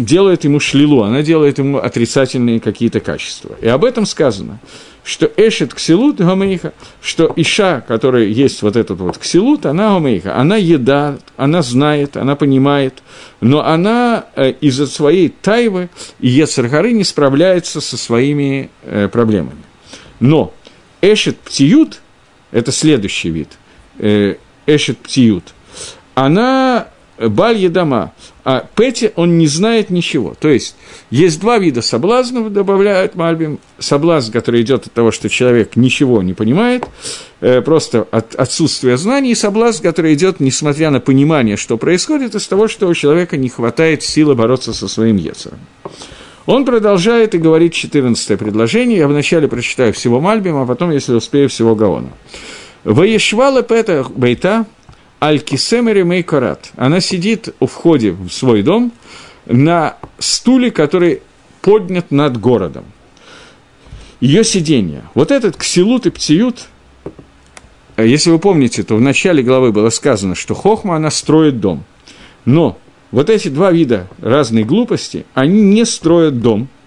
[0.01, 3.57] делает ему шлилу, она делает ему отрицательные какие-то качества.
[3.61, 4.61] И об этом сказано,
[5.05, 10.57] что эшет ксилут гомейха, что иша, которая есть вот этот вот ксилут, она гомейха, она
[10.57, 13.03] еда, она знает, она понимает,
[13.41, 15.89] но она э, из-за своей тайвы
[16.21, 19.63] и Ецаргары не справляется со своими э, проблемами.
[20.21, 20.53] Но
[21.01, 22.01] эшет птиют,
[22.51, 23.49] это следующий вид,
[23.99, 24.37] э,
[24.67, 25.55] эшет птиют,
[26.15, 26.89] она
[27.29, 28.13] баль дома,
[28.45, 30.35] а Пети он не знает ничего.
[30.39, 30.75] То есть,
[31.11, 33.59] есть два вида соблазнов, добавляют Мальбим.
[33.79, 36.87] Соблазн, который идет от того, что человек ничего не понимает,
[37.41, 42.47] э, просто от отсутствия знаний, и соблазн, который идет, несмотря на понимание, что происходит, из
[42.47, 45.59] того, что у человека не хватает силы бороться со своим Ецером.
[46.47, 48.99] Он продолжает и говорит 14 предложение.
[48.99, 52.09] Я вначале прочитаю всего Мальбима, а потом, если успею, всего Гаона.
[52.83, 54.65] «Воешвала пета бейта,
[55.23, 56.73] Аль-Кисемери Мейкарат.
[56.77, 58.93] Она сидит у входе в свой дом
[59.47, 61.23] на стуле, который
[61.61, 62.85] поднят над городом.
[64.21, 65.05] Ее сиденье.
[65.15, 66.69] Вот этот ксилут и птиют,
[67.97, 71.85] если вы помните, то в начале главы было сказано, что хохма, она строит дом.
[72.45, 72.79] Но
[73.11, 76.69] вот эти два вида разной глупости, они не строят дом–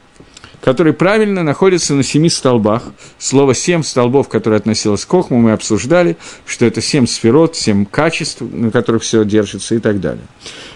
[0.64, 2.84] который правильно находится на семи столбах.
[3.18, 8.42] Слово «семь столбов», которое относилось к Кохму, мы обсуждали, что это семь сферот, семь качеств,
[8.42, 10.24] на которых все держится и так далее.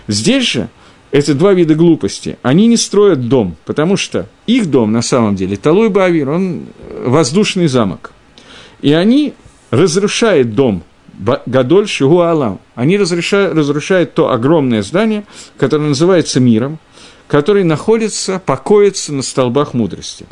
[0.10, 0.68] Здесь же
[1.12, 5.56] эти два вида глупости, они не строят дом, потому что их дом на самом деле,
[5.56, 6.66] Талуй Бавир, он
[7.06, 8.12] воздушный замок.
[8.82, 9.36] И они
[9.72, 10.84] разрушают дом
[11.46, 12.60] Гадоль Шигу Алам.
[12.76, 15.24] Они разрушают, разрушают то огромное здание,
[15.58, 16.78] которое называется миром,
[17.28, 20.26] который находится, покоится на столбах мудрости.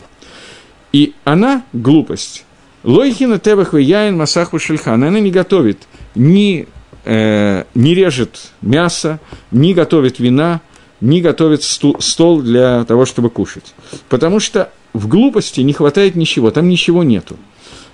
[0.91, 2.45] И она, глупость,
[2.83, 5.79] Лойхина Тебах Яин Масаху Шельхан, она не готовит,
[6.13, 6.67] ни,
[7.03, 9.19] э, не режет мясо,
[9.51, 10.61] не готовит вина,
[11.01, 13.73] не готовит сту, стол для того, чтобы кушать.
[14.07, 17.35] Потому что в глупости не хватает ничего, там ничего нету.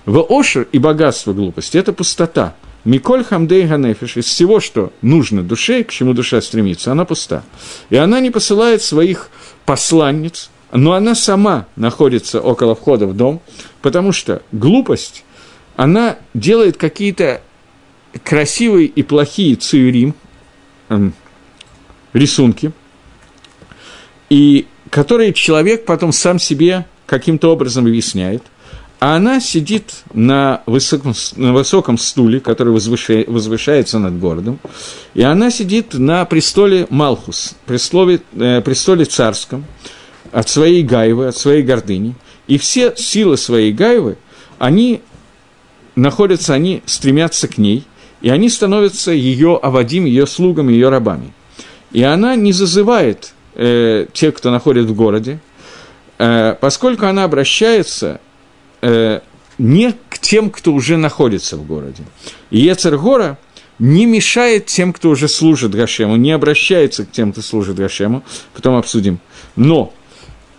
[0.04, 5.84] В ошер и богатство глупости– это пустота– Миколь хамдей ганефиш, из всего, что нужно душе,
[5.84, 7.44] к чему душа стремится, она пуста.
[7.90, 9.30] И она не посылает своих
[9.64, 13.40] посланниц, но она сама находится около входа в дом,
[13.82, 15.24] потому что глупость,
[15.76, 17.42] она делает какие-то
[18.24, 20.14] красивые и плохие циюрим,
[20.88, 21.14] эм,
[22.12, 22.72] рисунки,
[24.28, 28.42] и которые человек потом сам себе каким-то образом объясняет
[29.02, 34.60] а она сидит на высоком, на высоком стуле, который возвышает, возвышается над городом,
[35.14, 39.64] и она сидит на престоле Малхус, престоле, э, престоле царском,
[40.30, 42.14] от своей гайвы, от своей гордыни,
[42.46, 44.18] и все силы своей гайвы,
[44.60, 45.00] они
[45.96, 47.82] находятся, они стремятся к ней,
[48.20, 51.32] и они становятся ее авадим, ее слугами, ее рабами.
[51.90, 55.40] И она не зазывает э, тех, кто находит в городе,
[56.18, 58.20] э, поскольку она обращается
[58.82, 59.20] э,
[59.58, 62.02] не к тем, кто уже находится в городе.
[62.50, 63.38] И Ецергора
[63.78, 68.22] не мешает тем, кто уже служит Гашему, не обращается к тем, кто служит Гашему,
[68.54, 69.18] потом обсудим.
[69.56, 69.92] Но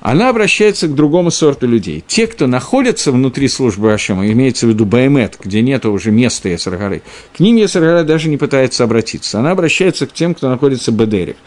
[0.03, 2.03] она обращается к другому сорту людей.
[2.05, 7.03] Те, кто находятся внутри службы Ашема, имеется в виду Баймет, где нет уже места Есаргары,
[7.33, 9.39] к ним Есаргара даже не пытается обратиться.
[9.39, 11.37] Она обращается к тем, кто находится в Бедерих.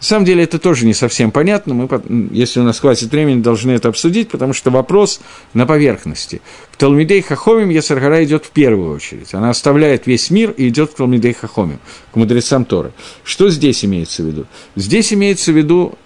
[0.00, 1.74] На самом деле это тоже не совсем понятно.
[1.74, 1.88] Мы,
[2.30, 5.20] если у нас хватит времени, должны это обсудить, потому что вопрос
[5.52, 6.40] на поверхности.
[6.72, 9.34] К Талмидей Хахомим Есаргара идет в первую очередь.
[9.34, 11.78] Она оставляет весь мир и идет к Талмидей Хахомим,
[12.12, 12.92] к мудрецам Торы.
[13.22, 14.46] Что здесь имеется в виду?
[14.76, 15.98] Здесь имеется в виду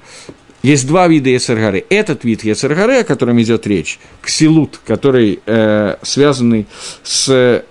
[0.62, 1.85] есть два вида Ецергары.
[1.88, 6.66] Этот вид Ецергары, о котором идет речь, ксилут, который э, связанный
[7.03, 7.64] с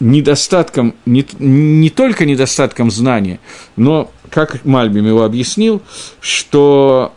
[0.00, 3.38] недостатком, не, не только недостатком знания,
[3.76, 5.82] но, как Мальбим его объяснил,
[6.20, 7.14] что...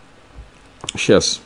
[0.95, 1.41] Сейчас,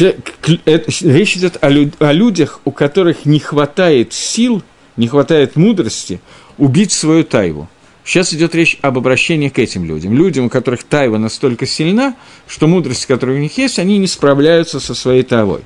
[0.00, 4.62] речь идет о, о людях, у которых не хватает сил,
[4.96, 6.20] не хватает мудрости
[6.56, 7.68] убить свою тайву.
[8.08, 10.14] Сейчас идет речь об обращении к этим людям.
[10.14, 14.80] Людям, у которых тайва настолько сильна, что мудрость, которая у них есть, они не справляются
[14.80, 15.60] со своей тавой.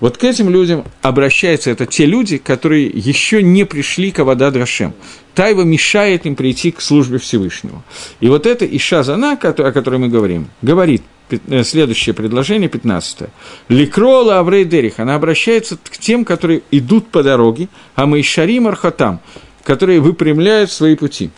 [0.00, 4.94] Вот к этим людям обращаются это те люди, которые еще не пришли к Авада Драшем.
[5.34, 7.84] Тайва мешает им прийти к службе Всевышнего.
[8.20, 11.21] И вот это Иша Зана, о которой мы говорим, говорит, Э,
[11.64, 13.28] следующее предложение, 15.
[13.68, 19.20] Ликрола Аврей Дерих, она обращается к тем, которые идут по дороге, а мы Шарим Архатам,
[19.64, 21.30] которые выпрямляют свои пути.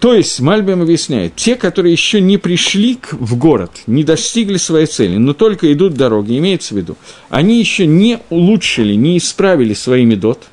[0.00, 5.16] То есть, Мальбим объясняет, те, которые еще не пришли в город, не достигли своей цели,
[5.16, 6.96] но только идут дороги, имеется в виду,
[7.30, 10.44] они еще не улучшили, не исправили свои медот,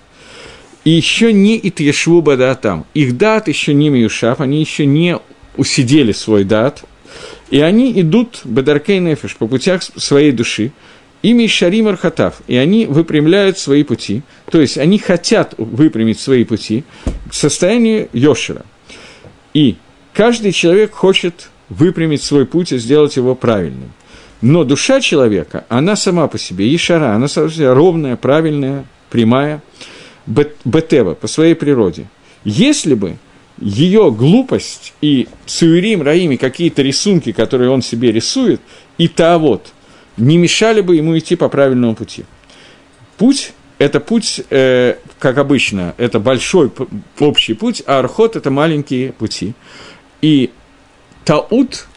[0.83, 2.23] и еще не итьешву
[2.61, 2.85] там.
[2.93, 5.19] Их дат еще не миюшав, они еще не
[5.57, 6.83] усидели свой дат,
[7.49, 10.71] и они идут бадаркей нефиш по путях своей души,
[11.21, 16.83] ими шарим архатав, и они выпрямляют свои пути, то есть они хотят выпрямить свои пути
[17.29, 18.65] к состоянию Йошера–
[19.55, 19.77] и
[20.13, 23.93] каждый человек хочет выпрямить свой путь и сделать его правильным.
[24.41, 29.63] Но душа человека, она сама по себе, Ишара, она сама по себе ровная, правильная, прямая,
[30.27, 32.07] бетева, по своей природе.
[32.43, 33.15] Если бы
[33.57, 38.61] ее глупость и суирим, раими, какие-то рисунки, которые он себе рисует,
[38.97, 39.73] и та вот,
[40.17, 42.25] не мешали бы ему идти по правильному пути.
[43.17, 46.71] Путь это путь, э, как обычно, это большой
[47.19, 49.53] общий путь, а архот– это маленькие пути.
[50.21, 50.51] И
[51.25, 51.87] таут,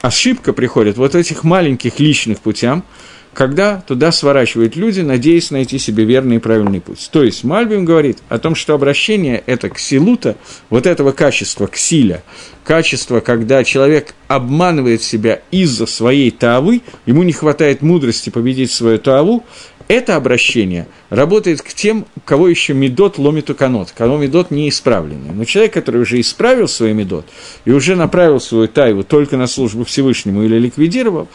[0.00, 2.84] ошибка приходит вот этих маленьких личных путям,
[3.32, 7.08] когда туда сворачивают люди, надеясь найти себе верный и правильный путь.
[7.10, 10.36] То есть Мальбим говорит о том, что обращение это к силута,
[10.70, 12.22] вот этого качества, к силе,
[12.64, 19.44] качество, когда человек обманывает себя из-за своей тавы, ему не хватает мудрости победить свою таву,
[19.88, 25.34] это обращение работает к тем, кого еще медот ломит у канот, кого медот не исправленный.
[25.34, 27.26] Но человек, который уже исправил свой медот
[27.64, 31.28] и уже направил свою тайву только на службу Всевышнему или ликвидировал,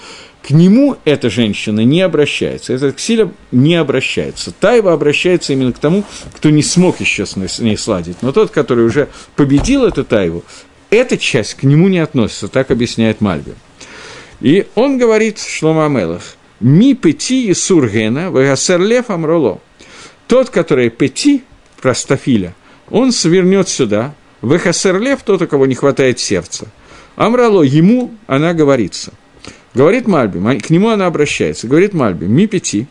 [0.47, 4.53] к нему эта женщина не обращается, этот ксиля не обращается.
[4.57, 8.21] Тайва обращается именно к тому, кто не смог еще с ней сладить.
[8.21, 10.45] Но тот, который уже победил эту тайву,
[10.89, 13.55] эта часть к нему не относится, так объясняет Мальби.
[14.39, 16.23] И он говорит, Шлома Амелах,
[16.61, 19.59] Ми пети и сургена, вегасерлев амроло.
[20.27, 21.43] Тот, который пети,
[21.81, 22.55] простофиля,
[22.89, 26.67] он свернет сюда, вегасерлев, тот, у кого не хватает сердца.
[27.17, 29.11] Амрало, ему она говорится.
[29.77, 32.87] Говорит Мальби, к нему она обращается, говорит Мальби, ми пяти,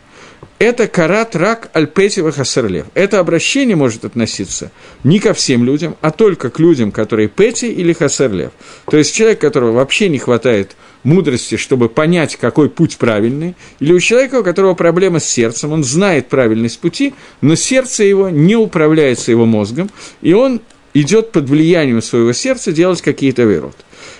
[0.60, 2.86] это карат рак альпетива хасерлев.
[2.94, 4.70] Это обращение может относиться
[5.02, 8.52] не ко всем людям, а только к людям, которые пети или хасерлев.
[8.88, 13.98] То есть человек, которого вообще не хватает мудрости, чтобы понять, какой путь правильный, или у
[13.98, 19.32] человека, у которого проблема с сердцем, он знает правильность пути, но сердце его не управляется
[19.32, 19.90] его мозгом,
[20.22, 20.60] и он
[20.94, 23.74] идет под влиянием своего сердца делать какие-то вырод.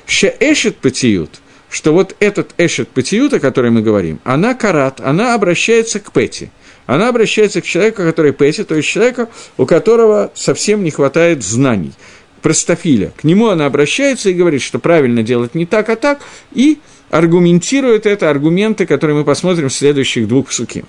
[0.07, 1.41] Шеэшет патиют,
[1.77, 6.51] что вот этот эшет патиют, о которой мы говорим, она карат, она обращается к пэти.
[6.87, 11.93] Она обращается к человеку, который пэти, то есть человеку, у которого совсем не хватает знаний
[12.41, 13.13] простофиля.
[13.15, 16.21] К нему она обращается и говорит, что правильно делать не так, а так,
[16.55, 16.79] и
[17.11, 20.87] аргументирует это аргументы, которые мы посмотрим в следующих двух псуки.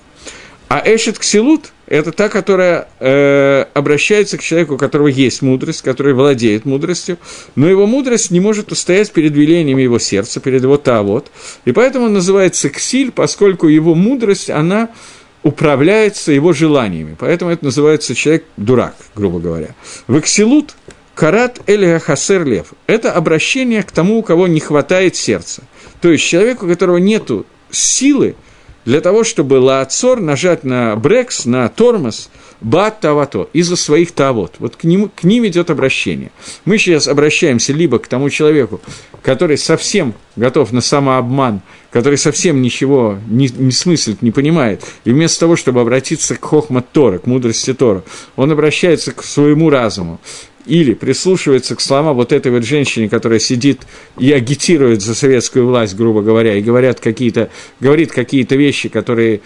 [0.69, 6.13] А Эшет Ксилут– это та, которая э, обращается к человеку, у которого есть мудрость, который
[6.13, 7.17] владеет мудростью,
[7.55, 11.31] но его мудрость не может устоять перед велениями его сердца, перед его тавод,
[11.65, 14.89] и поэтому он называется Ксиль, поскольку его мудрость, она
[15.43, 19.75] управляется его желаниями, поэтому это называется человек дурак, грубо говоря.
[20.07, 20.75] В Ксилут
[21.15, 25.63] Карат Элия Хасер Лев– это обращение к тому, у кого не хватает сердца.
[26.01, 27.31] То есть человеку, у которого нет
[27.71, 28.35] силы
[28.87, 32.29] для того, чтобы Лаацор нажать на брекс, на тормоз,
[32.61, 34.55] бат тавато, из-за своих тавот.
[34.59, 36.31] Вот к, нему, к ним идет обращение.
[36.63, 38.79] Мы сейчас обращаемся либо к тому человеку,
[39.21, 45.41] который совсем готов на самообман, который совсем ничего не, не смыслит, не понимает, и вместо
[45.41, 48.05] того, чтобы обратиться к Хохмат Тора, к мудрости Тора,
[48.37, 50.21] он обращается к своему разуму,
[50.67, 53.81] или прислушивается к словам вот этой вот женщины, которая сидит
[54.19, 57.49] и агитирует за советскую власть, грубо говоря, и говорят какие-то,
[57.79, 59.41] говорит какие-то вещи, которые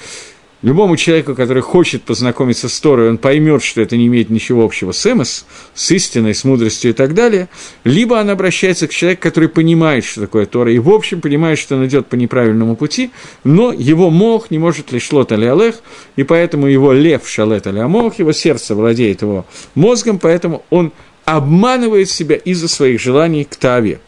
[0.62, 4.92] Любому человеку, который хочет познакомиться с Торой, он поймет, что это не имеет ничего общего
[4.92, 7.50] с Эмос, с истиной, с мудростью и так далее.
[7.84, 11.78] Либо он обращается к человеку, который понимает, что такое Тора, и в общем понимает, что
[11.78, 13.10] он идет по неправильному пути,
[13.44, 15.78] но его мох не может лишь лот али алех,
[16.16, 20.92] и поэтому его лев шалет али амох, его сердце владеет его мозгом, поэтому он
[21.38, 24.00] обманывает себя из-за своих желаний к Таве.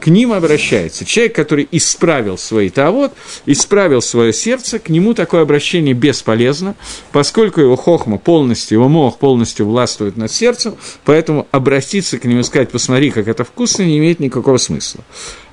[0.00, 3.12] К ним обращается человек, который исправил свои тавод,
[3.44, 6.74] исправил свое сердце, к нему такое обращение бесполезно,
[7.12, 12.44] поскольку его хохма полностью, его мох полностью властвует над сердцем, поэтому обратиться к нему и
[12.44, 15.04] сказать, посмотри, как это вкусно, не имеет никакого смысла.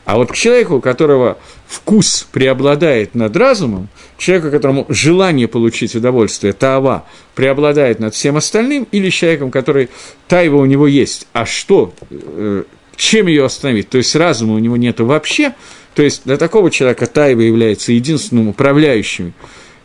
[0.08, 6.54] А вот к человеку, у которого вкус преобладает над разумом, человеку, которому желание получить удовольствие,
[6.54, 7.04] таава,
[7.36, 9.90] преобладает над всем остальным, или человеком, который
[10.30, 12.64] тайва у него есть, а что, э,
[12.96, 13.90] чем ее остановить?
[13.90, 15.54] То есть разума у него нет вообще,
[15.94, 19.34] то есть для такого человека тайва является единственным управляющим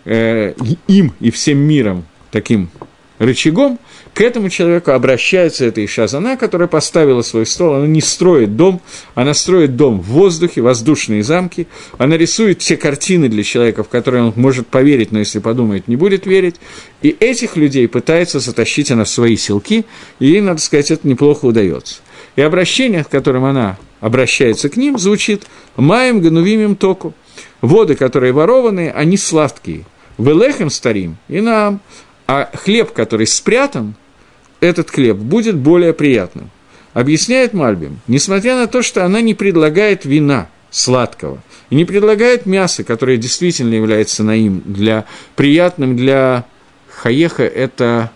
[0.04, 0.54] э,
[0.86, 2.70] им и всем миром таким
[3.18, 3.80] рычагом,
[4.14, 8.82] к этому человеку обращается эта Ишазана, которая поставила свой стол, она не строит дом,
[9.14, 14.24] она строит дом в воздухе, воздушные замки, она рисует все картины для человека, в которые
[14.24, 16.56] он может поверить, но если подумает, не будет верить,
[17.00, 19.86] и этих людей пытается затащить она в свои селки,
[20.18, 22.00] и ей, надо сказать, это неплохо удается.
[22.36, 25.46] И обращение, к которым она обращается к ним, звучит
[25.76, 27.14] «Маем ганувимим току».
[27.62, 29.84] Воды, которые ворованы, они сладкие.
[30.18, 31.80] Велехем старим и нам.
[32.26, 33.94] А хлеб, который спрятан,
[34.62, 36.50] этот хлеб будет более приятным.
[36.94, 42.84] Объясняет Мальбим, несмотря на то, что она не предлагает вина сладкого, и не предлагает мясо,
[42.84, 45.04] которое действительно является наим для
[45.36, 46.46] приятным для
[46.88, 48.10] хаеха, это,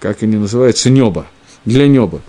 [0.00, 1.26] как они называются, неба,
[1.64, 2.22] для неба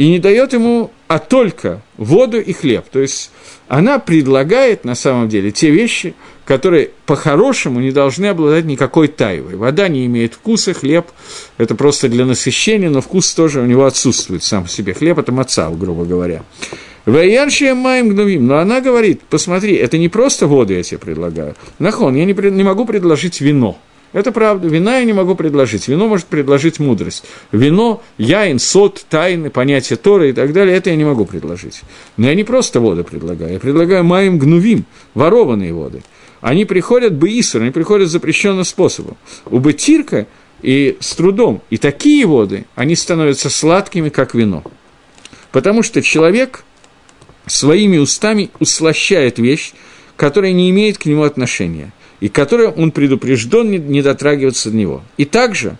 [0.00, 2.86] и не дает ему, а только воду и хлеб.
[2.90, 3.30] То есть
[3.68, 6.14] она предлагает на самом деле те вещи,
[6.50, 9.54] которые по-хорошему не должны обладать никакой тайвой.
[9.54, 11.06] Вода не имеет вкуса, хлеб–
[11.58, 14.92] это просто для насыщения, но вкус тоже у него отсутствует сам по себе.
[14.92, 16.42] Хлеб– это мацав, грубо говоря.
[17.06, 18.48] Ваяншия маем гнувим.
[18.48, 21.54] Но она говорит, посмотри, это не просто воду я тебе предлагаю.
[21.78, 23.78] Нахон, я не, не могу предложить вино–
[24.12, 24.66] это правда.
[24.66, 25.86] Вина я не могу предложить.
[25.86, 27.24] Вино может предложить мудрость.
[27.52, 31.82] Вино, яин, сот, тайны, понятие Торы и так далее, это я не могу предложить.
[32.16, 34.84] Но я не просто воду предлагаю, я предлагаю маем гнувим,
[35.14, 36.02] ворованные воды.
[36.40, 39.16] Они приходят беисер, они приходят запрещенным способом.
[39.46, 40.26] У бытирка
[40.62, 41.62] и с трудом.
[41.70, 44.62] И такие воды, они становятся сладкими, как вино.
[45.52, 46.64] Потому что человек
[47.46, 49.72] своими устами услощает вещь,
[50.16, 55.02] которая не имеет к нему отношения– и которой он предупрежден не дотрагиваться до него.
[55.16, 55.78] И также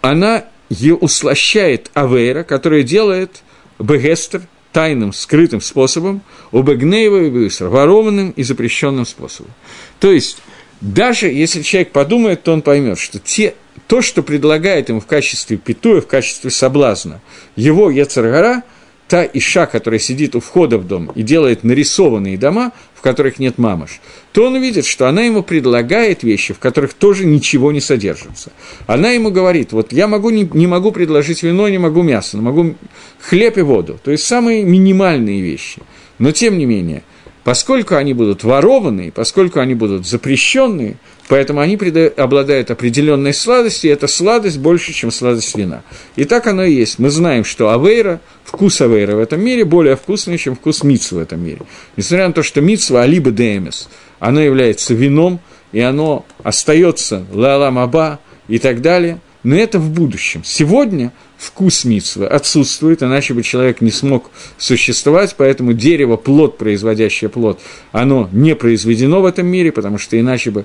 [0.00, 3.42] она ее услощает Авейра, которая делает
[3.78, 4.42] Бегестер
[4.72, 9.52] тайным, скрытым способом, у Бегнеева и Бюсер, ворованным и запрещенным способом.
[10.00, 10.38] То есть,
[10.80, 13.54] даже если человек подумает, то он поймет, что те,
[13.86, 17.20] то, что предлагает ему в качестве питуя, в качестве соблазна,
[17.56, 18.62] его Ецаргара–
[19.12, 23.58] та иша, которая сидит у входа в дом и делает нарисованные дома, в которых нет
[23.58, 24.00] мамаш,
[24.32, 28.52] то он увидит, что она ему предлагает вещи, в которых тоже ничего не содержится.
[28.86, 32.42] Она ему говорит, вот я могу, не, не могу предложить вино, не могу мясо, но
[32.44, 32.74] могу
[33.20, 35.82] хлеб и воду, то есть самые минимальные вещи.
[36.18, 37.02] Но тем не менее,
[37.44, 40.96] поскольку они будут ворованные, поскольку они будут запрещенные,
[41.28, 41.76] поэтому они
[42.16, 45.82] обладают определенной сладостью, и эта сладость больше, чем сладость вина.
[46.16, 46.98] И так оно и есть.
[46.98, 51.22] Мы знаем, что авейра, вкус авейра в этом мире более вкусный, чем вкус митсва в
[51.22, 51.60] этом мире.
[51.96, 55.40] Несмотря на то, что митсва алиба демес, оно является вином,
[55.72, 60.42] и оно остается лалам аба и так далее, но это в будущем.
[60.44, 67.60] Сегодня вкус митсвы отсутствует, иначе бы человек не смог существовать, поэтому дерево, плод, производящее плод,
[67.90, 70.64] оно не произведено в этом мире, потому что иначе бы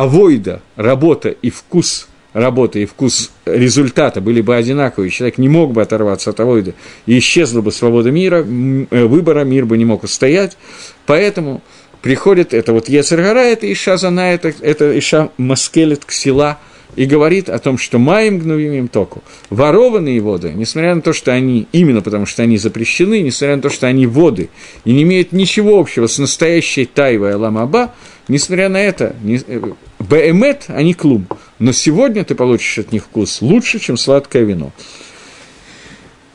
[0.00, 5.80] авойда, работа и вкус работы и вкус результата были бы одинаковые, человек не мог бы
[5.80, 6.74] оторваться от авойда,
[7.06, 10.58] и исчезла бы свобода мира, э, выбора, мир бы не мог устоять,
[11.06, 11.62] поэтому
[12.02, 16.58] приходит это вот Ецергара, это Иша Зана, это, это Иша Маскелет Ксила–
[16.94, 21.66] и говорит о том, что маем гнувимим току, ворованные воды, несмотря на то, что они,
[21.72, 24.48] именно потому что они запрещены, несмотря на то, что они воды,
[24.84, 27.94] и не имеют ничего общего с настоящей тайвой Аламаба,
[28.28, 29.60] несмотря на это, э,
[29.98, 31.34] бэмет, они клуб.
[31.58, 34.72] Но сегодня ты получишь от них вкус лучше, чем сладкое вино.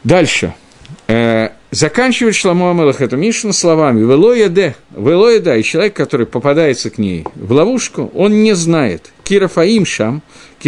[0.03, 0.53] Дальше.
[1.07, 7.25] Э, заканчивает Шламу Амелах эту Мишну словами «Велояде», «Велояда», и человек, который попадается к ней
[7.35, 10.21] в ловушку, он не знает, Кирафаим Шам,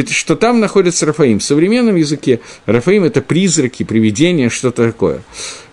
[0.09, 1.39] что там находится Рафаим.
[1.39, 5.21] В современном языке Рафаим– это призраки, привидения, что-то такое.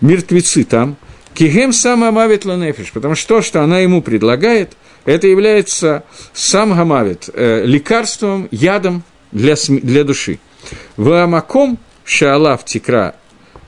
[0.00, 0.96] Мертвецы там.
[1.32, 4.72] Кигем сам амавит ланефиш, потому что то, что она ему предлагает,
[5.04, 10.40] это является сам гамавит, э, лекарством, ядом для, для души.
[10.96, 13.14] Ваамаком шаалав тикра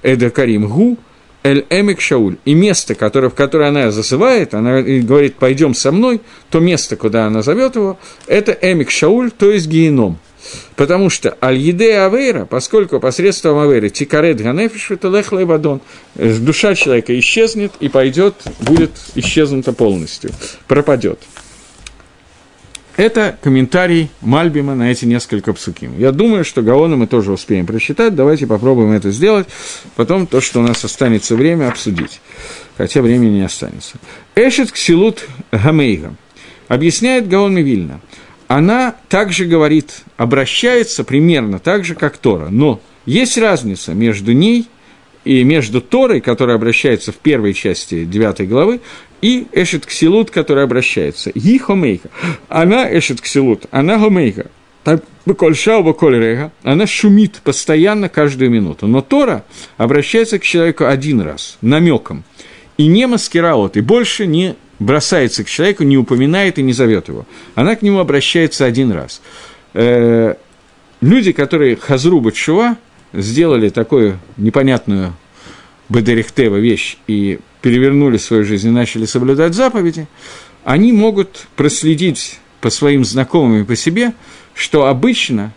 [0.02, 0.98] эдакарим гу
[1.42, 2.36] эль эмик шауль.
[2.44, 6.20] И место, которое, в которое она засывает, она говорит, пойдем со мной,
[6.50, 10.18] то место, куда она зовет его, это эмик шауль, то есть геном.
[10.74, 15.80] Потому что аль-еде авейра, поскольку посредством авейры тикарет ганефиш, это лех лейбадон,
[16.14, 20.30] душа человека исчезнет и пойдет, будет исчезнута полностью,
[20.66, 21.20] пропадет.
[22.96, 25.98] Это комментарий Мальбима на эти несколько псуким.
[25.98, 28.14] Я думаю, что Гаона мы тоже успеем прочитать.
[28.14, 29.46] Давайте попробуем это сделать.
[29.96, 32.20] Потом то, что у нас останется время, обсудить.
[32.76, 33.96] Хотя времени не останется.
[34.34, 36.14] Эшет ксилут гамейга.
[36.68, 38.00] Объясняет Гаон Мивильна.
[38.46, 42.48] Она также говорит, обращается примерно так же, как Тора.
[42.50, 44.68] Но есть разница между ней
[45.24, 48.80] и между Торой, которая обращается в первой части 9 главы,
[49.22, 51.30] и Эшет Ксилут, которая обращается.
[51.30, 52.10] И Хомейка.
[52.48, 54.46] Она Эшет Ксилут, она Хомейка.
[55.24, 58.88] Быкольша, быколь она шумит постоянно каждую минуту.
[58.88, 59.44] Но Тора
[59.76, 62.24] обращается к человеку один раз, намеком,
[62.76, 67.26] и не маскираот, и больше не бросается к человеку, не упоминает и не зовет его.
[67.54, 69.22] Она к нему обращается один раз.
[69.74, 70.34] Э,
[71.00, 72.76] люди, которые Хазру Батшува
[73.12, 75.14] сделали такую непонятную
[75.88, 80.08] Бедерихтева вещь и перевернули свою жизнь и начали соблюдать заповеди,
[80.64, 84.12] они могут проследить по своим знакомым и по себе,
[84.54, 85.52] что обычно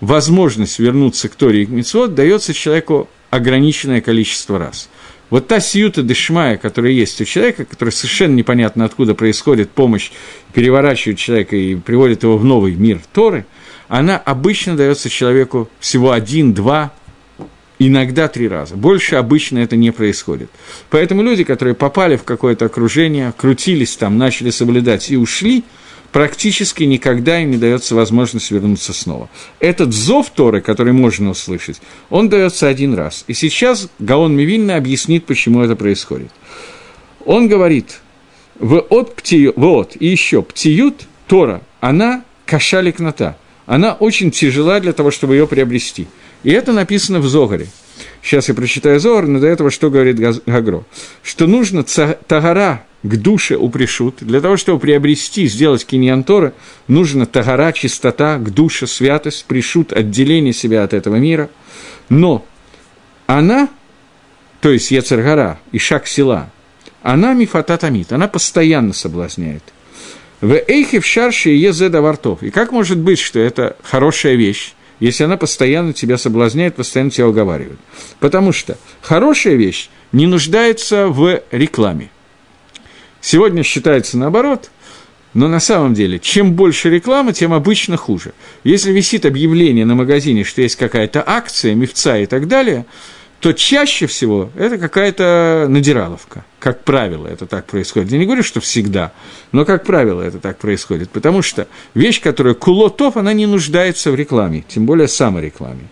[0.00, 4.88] возможность вернуться к Торе и к Митцвот дается человеку ограниченное количество раз.
[5.30, 10.10] Вот та сиюта дешмая, которая есть у человека, которая совершенно непонятно откуда происходит помощь,
[10.52, 13.46] переворачивает человека и приводит его в новый мир Торы,
[13.88, 16.92] она обычно дается человеку всего один, два,
[17.86, 18.76] иногда три раза.
[18.76, 20.50] Больше обычно это не происходит.
[20.90, 25.64] Поэтому люди, которые попали в какое-то окружение, крутились там, начали соблюдать и ушли–
[26.12, 29.28] практически никогда им не дается возможность вернуться снова.
[29.58, 31.80] Этот зов Торы, который можно услышать,
[32.10, 33.24] он дается один раз.
[33.26, 36.30] И сейчас Гаон Мивильна объяснит, почему это происходит.
[37.24, 38.00] Он говорит,
[38.58, 45.10] вот, птию, вот и еще птиют Тора, она кашалик ната, она очень тяжела для того,
[45.10, 46.06] чтобы ее приобрести.
[46.42, 47.68] И это написано в Зогаре.
[48.22, 50.84] Сейчас я прочитаю Зогар, но до этого что говорит Гагро?
[51.22, 54.16] Что нужно тагара к душе упришут.
[54.20, 56.52] Для того, чтобы приобрести, сделать киньян Тора,
[56.86, 61.50] нужно тагара, чистота, к душе, святость, пришут, отделение себя от этого мира.
[62.08, 62.44] Но
[63.26, 63.68] она,
[64.60, 66.50] то есть Ецаргара и Шак Сила,
[67.02, 69.64] она мифататамит, она постоянно соблазняет.
[70.40, 72.42] В эйхе в шарше езеда вартов.
[72.42, 77.26] И как может быть, что это хорошая вещь, если она постоянно тебя соблазняет, постоянно тебя
[77.26, 77.78] уговаривает?
[78.20, 82.10] Потому что хорошая вещь не нуждается в рекламе.
[83.20, 84.70] Сегодня считается наоборот,
[85.34, 88.32] но на самом деле, чем больше рекламы, тем обычно хуже.
[88.62, 92.86] Если висит объявление на магазине, что есть какая-то акция, мифца и так далее–
[93.42, 96.44] то чаще всего это какая-то надираловка.
[96.60, 98.12] Как правило, это так происходит.
[98.12, 99.10] Я не говорю, что всегда,
[99.50, 101.10] но, как правило, это так происходит.
[101.10, 105.88] Потому что вещь, которая кулотов, она не нуждается в рекламе, тем более саморекламе.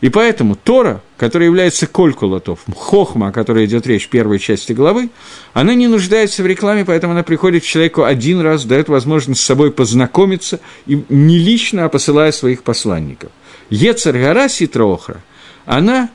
[0.00, 4.72] И поэтому Тора, которая является коль кулотов, хохма, о которой идет речь в первой части
[4.72, 5.10] главы,
[5.52, 9.44] она не нуждается в рекламе, поэтому она приходит к человеку один раз, дает возможность с
[9.44, 13.30] собой познакомиться, и не лично, а посылая своих посланников.
[13.68, 15.20] Ецар Гара Ситроохра,
[15.66, 16.08] она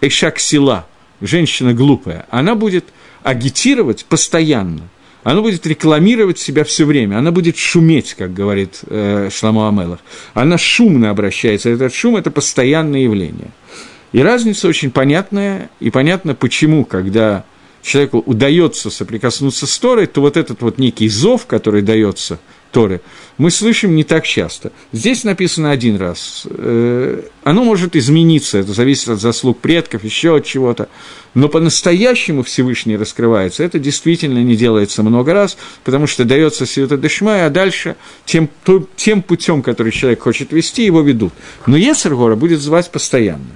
[0.00, 0.86] Эшаксила,
[1.20, 2.86] женщина глупая, она будет
[3.22, 4.82] агитировать постоянно,
[5.24, 9.98] она будет рекламировать себя все время, она будет шуметь, как говорит э, Шламу Амелах.
[10.34, 13.50] Она шумно обращается, этот шум– это постоянное явление.
[14.12, 17.44] И разница очень понятная, и понятно, почему, когда
[17.82, 22.38] человеку удается соприкоснуться с Торой, то вот этот вот некий зов, который дается
[22.70, 23.00] Торы,
[23.38, 24.72] мы слышим не так часто.
[24.92, 26.46] Здесь написано один раз.
[26.50, 30.88] Э, оно может измениться, это зависит от заслуг предков, еще от чего-то.
[31.32, 33.64] Но по-настоящему Всевышний раскрывается.
[33.64, 37.96] Это действительно не делается много раз, потому что дается Света Дешмай, а дальше
[38.26, 38.50] тем,
[38.96, 41.32] тем путем, который человек хочет вести, его ведут.
[41.66, 43.46] Но Ецергора будет звать постоянно.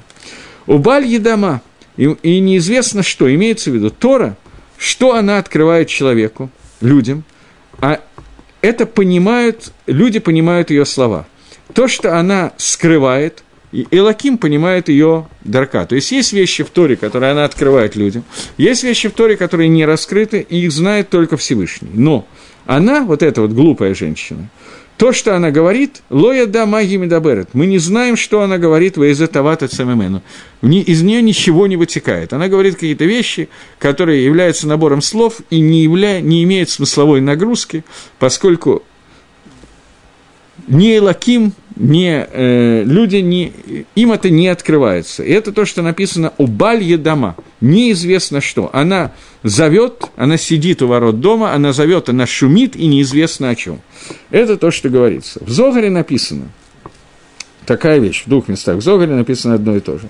[0.67, 1.61] У Баль Едама,
[1.99, 4.39] и, и неизвестно что, имеется в виду Тора,
[4.79, 6.51] что она открывает человеку,
[6.81, 7.25] людям,
[7.79, 8.01] а
[8.63, 11.27] это понимают, люди понимают ее слова.
[11.75, 15.87] То, что она скрывает, и Элаким понимает ее дарка.
[15.87, 18.25] То есть есть вещи в Торе, которые она открывает людям,
[18.57, 21.91] есть вещи в Торе, которые не раскрыты, и их знает только Всевышний.
[21.93, 22.27] Но
[22.67, 24.49] она, вот эта вот глупая женщина,
[25.03, 27.49] то, что она говорит, лоя да маги медаберет.
[27.55, 30.23] Мы не знаем, что она говорит в Эзе Тавата Цамемену.
[30.63, 32.33] Из нее ничего не вытекает.
[32.33, 33.49] Она говорит какие-то вещи,
[33.81, 36.21] которые являются набором слов и не, явля...
[36.21, 37.85] не имеют смысловой нагрузки,
[38.21, 38.85] поскольку
[40.69, 43.53] ни Элаким, ни э, люди, ни,
[43.95, 45.23] им это не открывается.
[45.23, 47.37] И это то, что написано у Балье дома.
[47.61, 48.71] Неизвестно что.
[48.73, 49.13] Она
[49.43, 53.81] зовет, она сидит у ворот дома, она зовет, она шумит, и неизвестно о чем.
[54.31, 55.41] Это то, что говорится.
[55.45, 56.49] В Зогаре написано,
[57.67, 60.09] такая вещь, в двух местах в Зогаре написано одно и то же.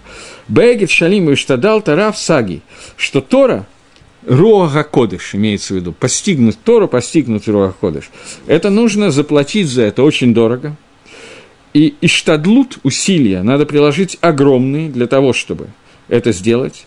[0.48, 2.62] Бегет Шалим и Штадал Тараф Саги,
[2.96, 3.66] что Тора,
[4.26, 8.10] Руаха Кодыш, имеется в виду, постигнуть Тору, постигнуть Руаха Кодыш.
[8.46, 10.76] Это нужно заплатить за это очень дорого.
[11.74, 15.68] И Иштадлут, усилия, надо приложить огромные для того, чтобы
[16.08, 16.86] это сделать.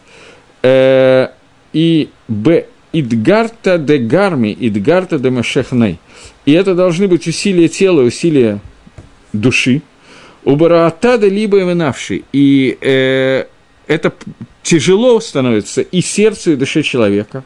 [0.62, 1.30] Э,
[1.74, 2.66] и Б.
[2.94, 6.00] Идгарта де гарми, идгарта де машехней.
[6.46, 8.62] И это должны быть усилия тела, усилия
[9.34, 9.82] души.
[10.46, 12.24] У бараатада либо именавший.
[12.32, 13.46] И э,
[13.88, 14.14] это
[14.64, 17.44] тяжело становится и сердцу, и душе человека.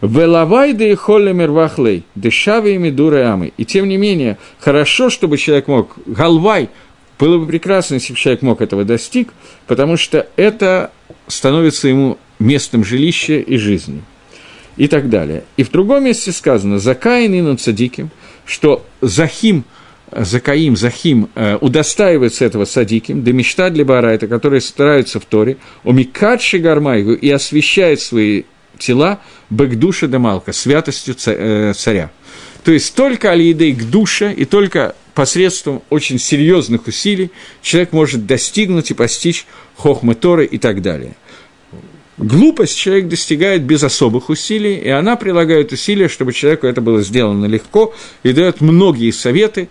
[0.00, 3.52] Велавай да и холлемер вахлей, дешавы и медуры амы.
[3.56, 6.68] И тем не менее, хорошо, чтобы человек мог, галвай,
[7.18, 9.32] Было бы прекрасно, если бы человек мог этого достиг,
[9.66, 10.92] потому что это
[11.26, 14.02] становится ему местом жилища и жизни.
[14.76, 15.42] И так далее.
[15.56, 18.10] И в другом месте сказано «Закаин и над садиким»,
[18.46, 19.64] что Захим,
[20.12, 26.58] Закаим, Захим э, удостаивается этого садиким, да мечта для Барайта, которые стараются в Торе, умикадши
[26.58, 28.44] гармайгу и освещает свои
[28.78, 29.20] тела
[29.50, 32.10] бэкдуша Дамалка, святостью э, царя.
[32.64, 37.30] То есть только алиидей к душе и только посредством очень серьезных усилий
[37.62, 41.16] человек может достигнуть и постичь хохмы Торы и так далее.
[42.18, 47.46] Глупость человек достигает без особых усилий, и она прилагает усилия, чтобы человеку это было сделано
[47.46, 49.68] легко, и дает многие советы.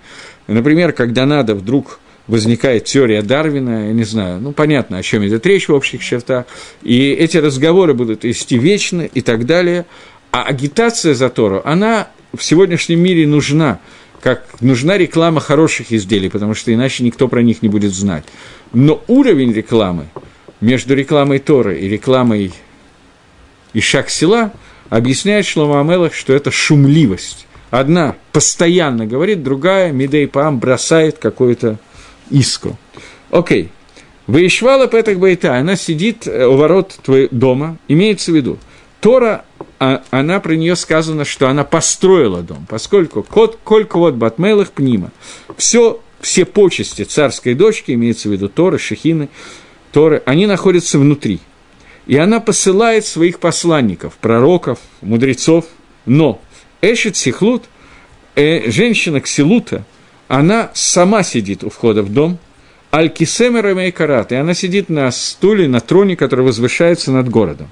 [0.47, 5.45] Например, когда надо вдруг возникает теория Дарвина, я не знаю, ну, понятно, о чем идет
[5.45, 6.45] речь в общих чертах,
[6.84, 9.86] и эти разговоры будут вести вечно и так далее,
[10.32, 13.80] а агитация за Тору, она в сегодняшнем мире нужна,
[14.21, 18.25] как нужна реклама хороших изделий, потому что иначе никто про них не будет знать.
[18.73, 20.07] Но уровень рекламы
[20.59, 22.51] между рекламой Торы и рекламой
[23.73, 24.51] Ишак Села
[24.89, 27.47] объясняет Шлома Амелах, что это шумливость.
[27.69, 31.78] Одна постоянно говорит, другая, Мидей Пам, бросает какую-то
[32.30, 32.78] иску.
[33.32, 33.69] Окей.
[34.28, 38.57] Выишвала Петах Байта, она сидит э, у ворот твоего дома, имеется в виду.
[38.99, 39.45] Тора,
[39.80, 45.11] а, она про нее сказано, что она построила дом, поскольку кот, колько вот батмелых пнима.
[45.55, 49.30] Все, все почести царской дочки, имеется в виду Торы, Шехины,
[49.93, 51.39] Торы, они находятся внутри.
[52.05, 55.65] И она посылает своих посланников, пророков, мудрецов,
[56.05, 56.41] но
[56.82, 57.65] Эшет Сихлут,
[58.36, 59.86] э, женщина Ксилута–
[60.28, 62.38] она сама сидит у входа в дом,
[62.93, 67.67] Аль-Кисемера Мейкарат, и она сидит на стуле, на троне, который возвышается над городом.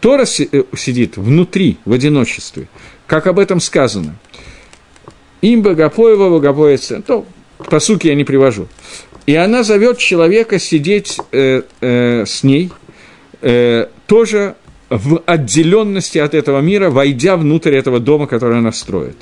[0.00, 2.68] Тора э, сидит внутри, в одиночестве,
[3.06, 4.16] как об этом сказано.
[5.40, 7.26] Им богопоева, богопоется, то
[7.70, 8.68] по сути я не привожу.
[9.26, 12.70] И она зовет человека сидеть э, э, с ней,
[13.42, 14.54] э, тоже
[14.90, 19.16] в отделенности от этого мира, войдя внутрь этого дома, который она строит.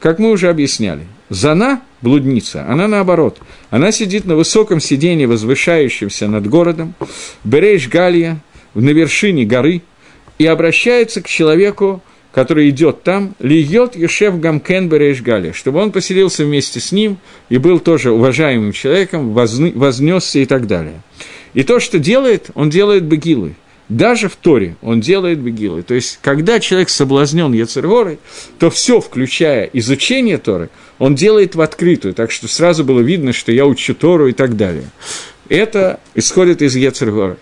[0.00, 1.02] Как мы уже объясняли,
[1.32, 3.38] Зана, блудница, она наоборот.
[3.70, 6.94] Она сидит на высоком сиденье, возвышающемся над городом,
[7.42, 8.40] Берейш Галия,
[8.74, 9.82] на вершине горы,
[10.38, 12.02] и обращается к человеку,
[12.32, 17.18] который идет там, льет Ешев Гамкен Берейш Галия, чтобы он поселился вместе с ним
[17.48, 21.00] и был тоже уважаемым человеком, вознесся и так далее.
[21.54, 23.54] И то, что делает, он делает Бегилы.
[23.92, 25.82] Даже в Торе он делает бегилы.
[25.82, 28.18] То есть, когда человек соблазнен Ецергорой,
[28.58, 30.70] то все, включая изучение Торы,
[31.02, 34.56] он делает в открытую, так что сразу было видно, что я учу Тору и так
[34.56, 34.84] далее.
[35.48, 37.38] Это исходит из Ецергоры.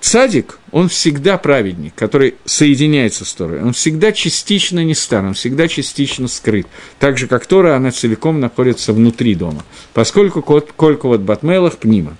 [0.00, 3.62] Цадик, он всегда праведник, который соединяется с Торой.
[3.62, 6.66] Он всегда частично не стар, он всегда частично скрыт.
[6.98, 9.66] Так же, как Тора, она целиком находится внутри дома.
[9.92, 12.16] Поскольку Кольку вот Батмелах пнима.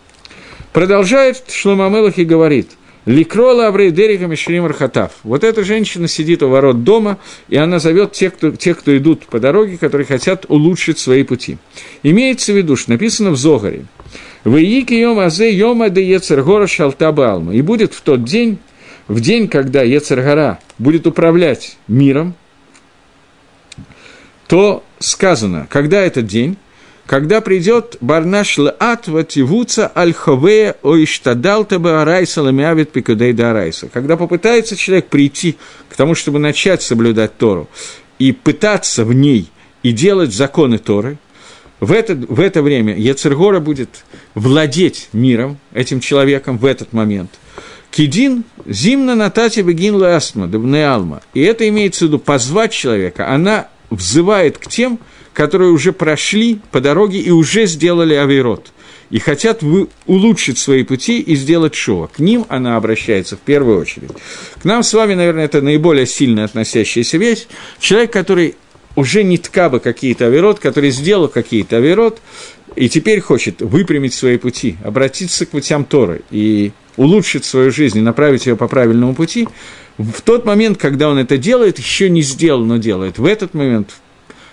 [0.74, 2.72] Продолжает Шломамелах и говорит–
[3.08, 5.12] Ликрола Аврей Дерика Мишрим Архатав.
[5.22, 7.16] Вот эта женщина сидит у ворот дома,
[7.48, 11.56] и она зовет тех кто, тех, кто идут по дороге, которые хотят улучшить свои пути.
[12.02, 13.86] Имеется в виду, что написано в Зогаре.
[14.44, 17.54] «Вейики йом азе йома де Ецергора шалтаба алма».
[17.54, 18.58] И будет в тот день,
[19.08, 22.34] в день, когда Ецергора будет управлять миром,
[24.48, 26.58] то сказано, когда этот день,
[27.08, 33.88] когда придет Барнаш Лаат Вативуца Аль-Ховея Оиштадалта Баарайса Ламиавит Пикудей Дарайса.
[33.88, 35.56] Когда попытается человек прийти
[35.88, 37.66] к тому, чтобы начать соблюдать Тору
[38.18, 39.50] и пытаться в ней
[39.82, 41.16] и делать законы Торы,
[41.80, 44.04] в это, в это время Ецергора будет
[44.34, 47.30] владеть миром, этим человеком в этот момент.
[47.90, 51.22] Кидин зимна натати бегин ластма, алма.
[51.32, 53.32] И это имеется в виду позвать человека.
[53.32, 54.98] Она взывает к тем,
[55.38, 58.72] которые уже прошли по дороге и уже сделали авирот,
[59.08, 62.10] и хотят вы улучшить свои пути и сделать шоу.
[62.12, 64.10] К ним она обращается в первую очередь.
[64.60, 67.46] К нам с вами, наверное, это наиболее сильно относящаяся вещь.
[67.78, 68.56] Человек, который
[68.96, 72.20] уже не ткаба какие-то авирот, который сделал какие-то авирот,
[72.74, 78.00] и теперь хочет выпрямить свои пути, обратиться к путям Торы и улучшить свою жизнь и
[78.00, 79.46] направить ее по правильному пути,
[79.98, 83.94] в тот момент, когда он это делает, еще не сделал, но делает, в этот момент,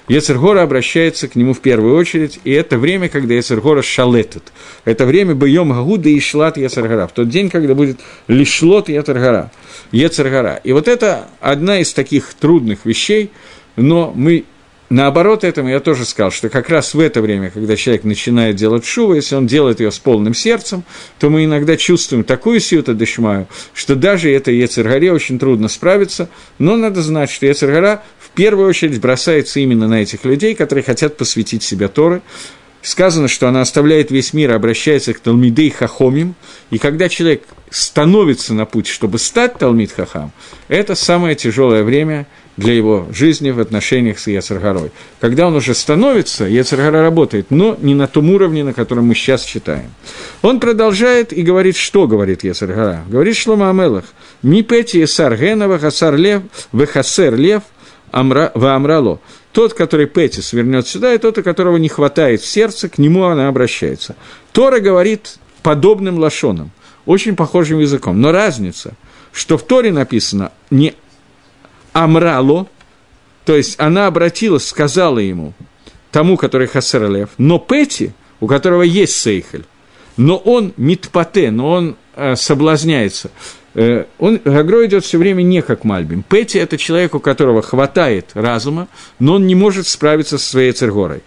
[0.08, 4.43] Ецергора обращается к нему в первую очередь, и это время, когда Ецергора шалетет.
[4.84, 9.51] Это время боем Гагуда и Шлат Ецергора, в тот день, когда будет лишлот Ецергора.
[9.91, 10.60] Ецергора.
[10.64, 13.32] И вот это одна из таких трудных вещей,
[13.76, 14.45] но мы
[14.89, 18.86] Наоборот этому я тоже сказал, что как раз в это время, когда человек начинает делать
[18.86, 20.84] шуву, если он делает ее с полным сердцем,
[21.18, 26.30] то мы иногда чувствуем такую силу дышмаю, что даже этой Ецергаре очень трудно справиться,
[26.60, 28.03] но надо знать, что Ецергара
[28.36, 32.22] первую очередь бросается именно на этих людей, которые хотят посвятить себя Торы,
[32.82, 36.36] сказано, что она оставляет весь мир обращается к Талмидей Хахомим,
[36.70, 40.32] и когда человек становится на путь, чтобы стать Талмид Хахам,
[40.68, 42.28] это самое тяжелое время
[42.58, 44.92] для его жизни в отношениях с Яцергорой.
[45.20, 49.44] Когда он уже становится, Яцергора работает, но не на том уровне, на котором мы сейчас
[49.44, 49.92] читаем.
[50.42, 53.04] Он продолжает и говорит, что говорит Яцергора.
[53.10, 54.06] Говорит Шлома Амелах,
[54.42, 57.64] «Ми пети Есар Генова, Хасар Лев, Вехасер Лев,
[58.12, 59.20] Амра, Ваамрало».
[59.51, 63.24] Тот, который Петис вернет сюда, и тот, у которого не хватает в сердце, к нему
[63.24, 64.16] она обращается.
[64.51, 66.72] Тора говорит подобным лошоном,
[67.06, 68.20] очень похожим языком.
[68.20, 68.95] Но разница,
[69.32, 70.93] что в Торе написано не
[71.93, 72.68] Амрало,
[73.45, 75.53] то есть она обратилась, сказала ему,
[76.12, 79.66] тому, который Хасер но Пети, у которого есть Сейхель,
[80.18, 83.32] но он митпате, но он э, соблазняется.
[83.76, 86.24] Э, он, Гагро идет все время не как Мальбим.
[86.24, 88.88] Пети– это человек, у которого хватает разума,
[89.20, 91.22] но он не может справиться со своей цергорой.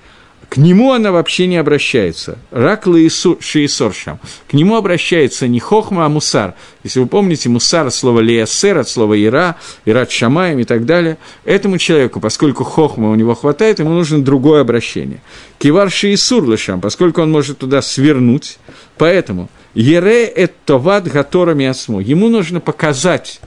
[0.48, 2.38] К нему она вообще не обращается.
[2.50, 4.18] Рак шиисоршам.
[4.48, 6.54] К нему обращается не хохма, а мусар.
[6.84, 11.18] Если вы помните, мусар– слово леясер, от слова ира, ират шамаем и так далее.
[11.44, 15.20] Этому человеку, поскольку хохма у него хватает, ему нужно другое обращение.
[15.58, 18.58] Кивар шиисур лишам, поскольку он может туда свернуть.
[18.96, 22.00] Поэтому Ере– это товат гаторами осмо.
[22.00, 23.40] Ему нужно показать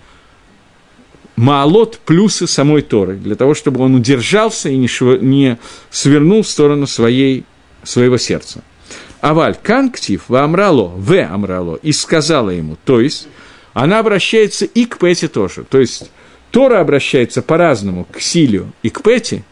[1.36, 5.22] маалот плюсы самой Торы, для того, чтобы он удержался и не, шв...
[5.22, 5.58] не
[5.90, 7.46] свернул в сторону своей,
[7.84, 8.64] своего сердца.
[9.22, 13.28] Аваль канктив в Амрало, в Амрало, и сказала ему, то есть
[13.74, 16.12] она обращается и к Пете тоже, то есть
[16.50, 19.44] Тора обращается по-разному к Силию и к Пете,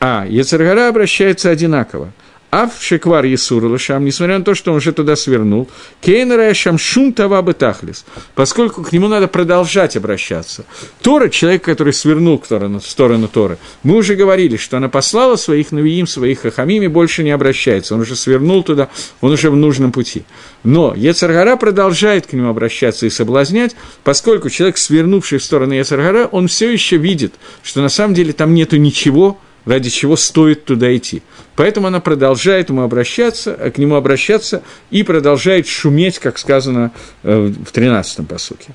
[0.00, 2.12] а Ецергара обращается одинаково.
[2.52, 5.70] Ав Шеквар Есур Лашам, несмотря на то, что он уже туда свернул,
[6.02, 6.76] Кейнера Шам
[7.14, 10.66] Тава Бетахлис, поскольку к нему надо продолжать обращаться.
[11.00, 15.72] Тора, человек, который свернул в в сторону Торы, мы уже говорили, что она послала своих
[15.72, 17.94] Навиим, своих Хахамим и больше не обращается.
[17.94, 18.90] Он уже свернул туда,
[19.22, 20.24] он уже в нужном пути.
[20.62, 23.74] Но Ецаргара продолжает к нему обращаться и соблазнять,
[24.04, 27.32] поскольку человек, свернувший в сторону Ецаргара, он все еще видит,
[27.62, 31.22] что на самом деле там нету ничего, ради чего стоит туда идти.
[31.56, 36.92] Поэтому она продолжает ему обращаться, к нему обращаться и продолжает шуметь, как сказано
[37.22, 38.74] э, в 13-м посуке.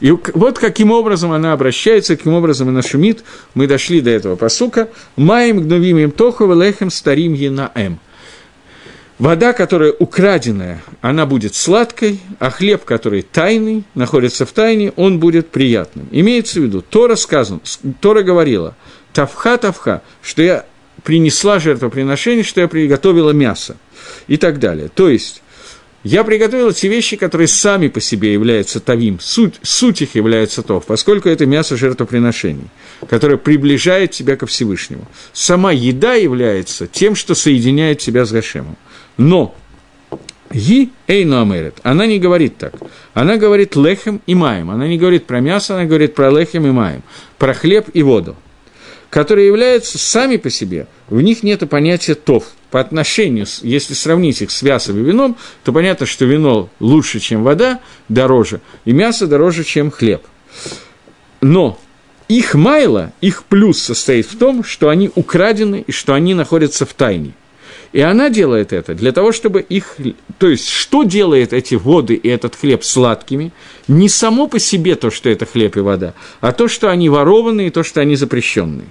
[0.00, 3.22] И вот каким образом она обращается, каким образом она шумит.
[3.54, 4.88] Мы дошли до этого посука.
[5.16, 7.98] «Маем гнувим им тоху лехем старим енаэм».
[9.18, 15.50] Вода, которая украденная, она будет сладкой, а хлеб, который тайный, находится в тайне, он будет
[15.50, 16.08] приятным.
[16.10, 17.60] Имеется в виду, Тора сказано,
[18.00, 18.76] Тора говорила–
[19.12, 20.66] тавха, тавха, что я
[21.02, 23.76] принесла жертвоприношение, что я приготовила мясо
[24.26, 24.88] и так далее.
[24.88, 25.42] То есть,
[26.02, 30.80] я приготовила те вещи, которые сами по себе являются тавим, суть, суть их является то,
[30.80, 32.68] поскольку это мясо жертвоприношений,
[33.08, 35.06] которое приближает тебя ко Всевышнему.
[35.32, 38.76] Сама еда является тем, что соединяет тебя с Гашемом.
[39.18, 39.54] Но
[40.50, 41.78] Ги Эйну Амерет.
[41.82, 42.74] Она не говорит так.
[43.12, 44.70] Она говорит лехем и маем.
[44.70, 47.02] Она не говорит про мясо, она говорит про лехем и маем.
[47.38, 48.36] Про хлеб и воду
[49.10, 52.44] которые являются сами по себе, в них нет понятия «тов».
[52.70, 57.42] По отношению, если сравнить их с мясом и вином, то понятно, что вино лучше, чем
[57.42, 60.22] вода, дороже, и мясо дороже, чем хлеб.
[61.40, 61.80] Но
[62.28, 66.94] их майло, их плюс состоит в том, что они украдены и что они находятся в
[66.94, 67.32] тайне.
[67.92, 69.96] И она делает это для того, чтобы их...
[70.38, 73.52] То есть, что делает эти воды и этот хлеб сладкими?
[73.88, 77.68] Не само по себе то, что это хлеб и вода, а то, что они ворованные
[77.68, 78.86] и то, что они запрещенные.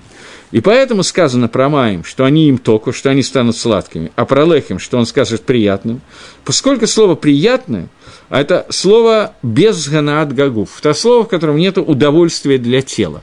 [0.52, 4.46] И поэтому сказано про Маем, что они им только, что они станут сладкими, а про
[4.46, 6.02] Лехим, что он скажет приятным.
[6.44, 7.88] Поскольку слово «приятное»–
[8.30, 13.22] это слово без ганаат гагуф, это слово, в котором нет удовольствия для тела.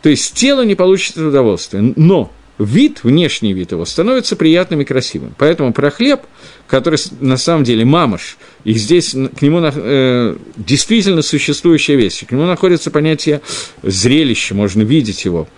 [0.00, 2.30] То есть тело не получит удовольствия, но
[2.64, 5.34] вид, внешний вид его, становится приятным и красивым.
[5.38, 6.20] Поэтому про хлеб,
[6.66, 12.44] который на самом деле мамаш, и здесь к нему э, действительно существующая вещь, к нему
[12.44, 13.40] находится понятие
[13.82, 15.48] зрелища, можно видеть его.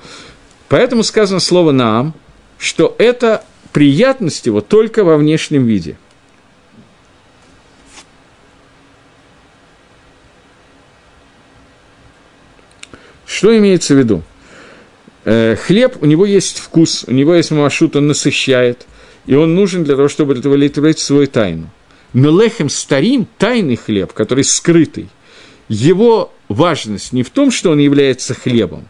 [0.68, 2.14] Поэтому сказано слово «наам»,
[2.57, 5.96] что это приятность его только во внешнем виде.
[13.26, 14.22] Что имеется в виду?
[15.24, 18.86] Э, хлеб, у него есть вкус, у него есть маршрут, он насыщает,
[19.26, 21.70] и он нужен для того, чтобы удовлетворить свою тайну.
[22.12, 25.08] Но лехем старим, тайный хлеб, который скрытый,
[25.68, 28.88] его важность не в том, что он является хлебом,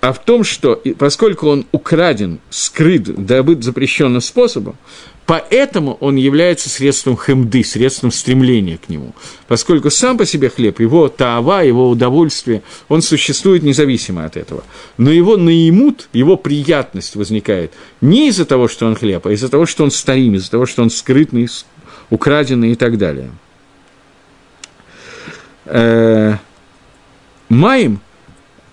[0.00, 4.76] а в том, что поскольку он украден, скрыт, добыт запрещенным способом,
[5.30, 9.14] поэтому он является средством хемды, средством стремления к нему.
[9.46, 14.64] Поскольку сам по себе хлеб, его таава, его удовольствие, он существует независимо от этого.
[14.96, 19.66] Но его наимут, его приятность возникает не из-за того, что он хлеб, а из-за того,
[19.66, 21.46] что он старим, из-за того, что он скрытный,
[22.10, 23.30] украденный и так далее.
[25.66, 26.38] Э,
[27.48, 28.00] Маем,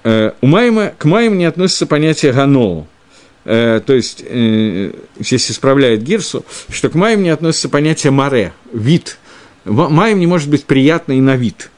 [0.03, 2.87] э, у Майма, к Маем не относится понятие ганоу,
[3.47, 9.17] э, то есть, э, здесь исправляет Гирсу, что к Маем не относится понятие маре, вид.
[9.65, 11.71] Маем не может быть приятный на вид,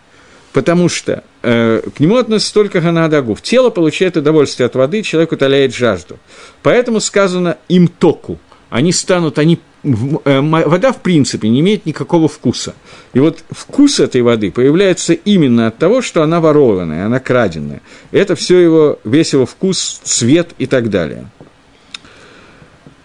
[0.51, 3.41] потому что э, к нему относится только ганадагув.
[3.41, 6.19] Тело получает удовольствие от воды, человек утоляет жажду.
[6.63, 8.39] Поэтому сказано им току.
[8.69, 12.75] Они станут, они Э, вода, в принципе, не имеет никакого вкуса.
[13.13, 17.81] И вот вкус этой воды появляется именно от того, что она ворованная, она краденная.
[18.11, 21.29] Это все его, весь его вкус, цвет и так далее.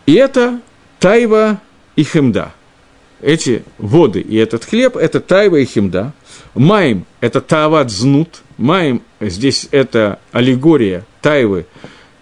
[0.07, 0.61] И это
[0.98, 1.61] тайва
[1.96, 2.52] и хемда.
[3.20, 6.12] Эти воды и этот хлеб– это тайва и хемда.
[6.55, 8.42] Маем– это таават знут.
[8.59, 11.66] Маем– здесь это аллегория тайвы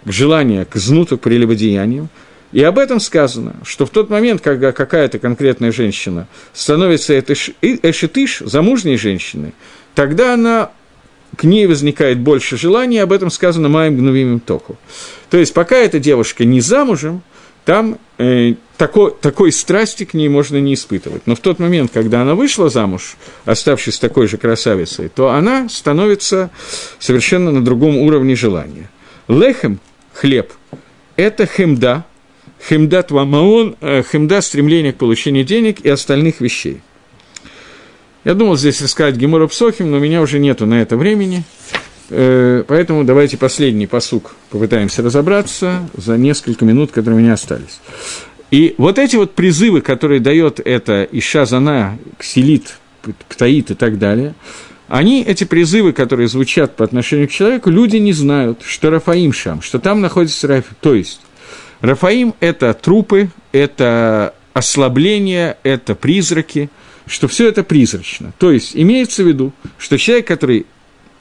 [0.05, 2.09] к желанию, к знуту, к прелюбодеяниям.
[2.53, 8.97] И об этом сказано, что в тот момент, когда какая-то конкретная женщина становится эшетыш, замужней
[8.97, 9.55] женщиной,
[9.95, 10.71] тогда она
[11.37, 14.77] к ней возникает больше желания, об этом сказано «Маем гнувимим току».
[15.31, 17.23] То есть, пока эта девушка не замужем,
[17.65, 21.27] там э, такой, такой страсти к ней можно не испытывать.
[21.27, 26.51] Но в тот момент, когда она вышла замуж, оставшись такой же красавицей, то она становится
[26.99, 28.91] совершенно на другом уровне желания.
[29.29, 29.79] Лехем,
[30.13, 30.53] хлеб,
[31.17, 32.05] это хемда,
[32.69, 36.81] хемдат вамаон, э, хемда– стремление к получению денег и остальных вещей.
[38.25, 41.43] Я думал здесь рассказать Гемора Псохим, но у меня уже нету на это времени.
[42.11, 47.81] Э, поэтому давайте последний посук попытаемся разобраться за несколько минут, которые у меня остались.
[48.51, 52.79] И вот эти вот призывы, которые дает это Иша Зана, Ксилит,
[53.29, 54.35] Птаит и так далее,
[54.89, 59.63] они, эти призывы, которые звучат по отношению к человеку, люди не знают, что Рафаим Шам,
[59.63, 60.77] что там находится Рафаим.
[60.81, 61.23] То есть,
[61.81, 66.69] Рафаим– это трупы, это ослабление, это призраки,
[67.07, 68.33] что все это призрачно.
[68.39, 70.67] То есть имеется в виду, что человек, который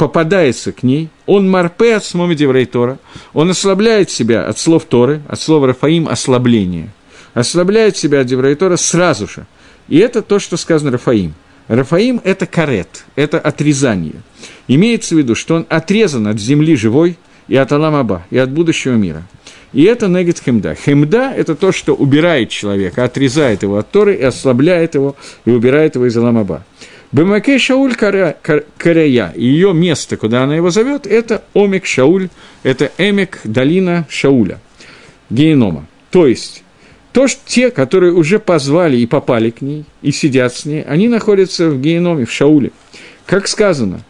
[0.02, 2.36] попадается к ней, он марпе от смоми
[2.66, 2.98] Тора,
[3.34, 6.90] он ослабляет себя от слов Торы, от слова Рафаим– ослабление,
[7.36, 9.46] ослабляет себя от Деврейтора сразу же.
[9.90, 11.36] И это то, что сказано Рафаим.
[11.68, 14.24] Рафаим– это карет, это отрезание.
[14.68, 18.96] Имеется в виду, что он отрезан от земли живой и от Аламаба, и от будущего
[18.96, 19.22] мира–
[19.74, 20.76] и это негет хемда.
[20.76, 25.96] Хемда– это то, что убирает человека, отрезает его от Торы и ослабляет его, и убирает
[25.96, 26.66] его из Аламаба.
[27.12, 32.30] Бемаке Шауль Карая, ее место, куда она его зовет, это Омик Шауль,
[32.64, 34.60] это Эмик, долина Шауля,
[35.30, 35.86] генома.
[36.10, 36.64] То есть,
[37.12, 41.10] то, что те, которые уже позвали и попали к ней, и сидят с ней, они
[41.10, 42.72] находятся в геноме, в Шауле.
[43.26, 44.02] Как сказано,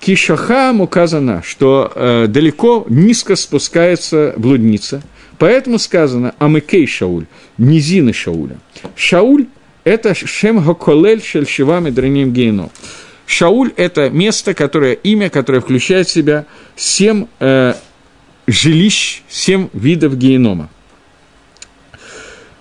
[0.00, 5.02] Кишахам указано, что э, далеко, низко спускается блудница.
[5.38, 7.26] Поэтому сказано Амыкей Шауль,
[7.58, 8.56] низины Шауля.
[8.94, 9.46] Шауль–
[9.86, 12.70] это Шем Хаколель Шельшива Медраним Гейно.
[13.24, 17.74] Шауль– это место, которое, имя, которое включает в себя семь э,
[18.48, 20.68] жилищ, семь видов генома.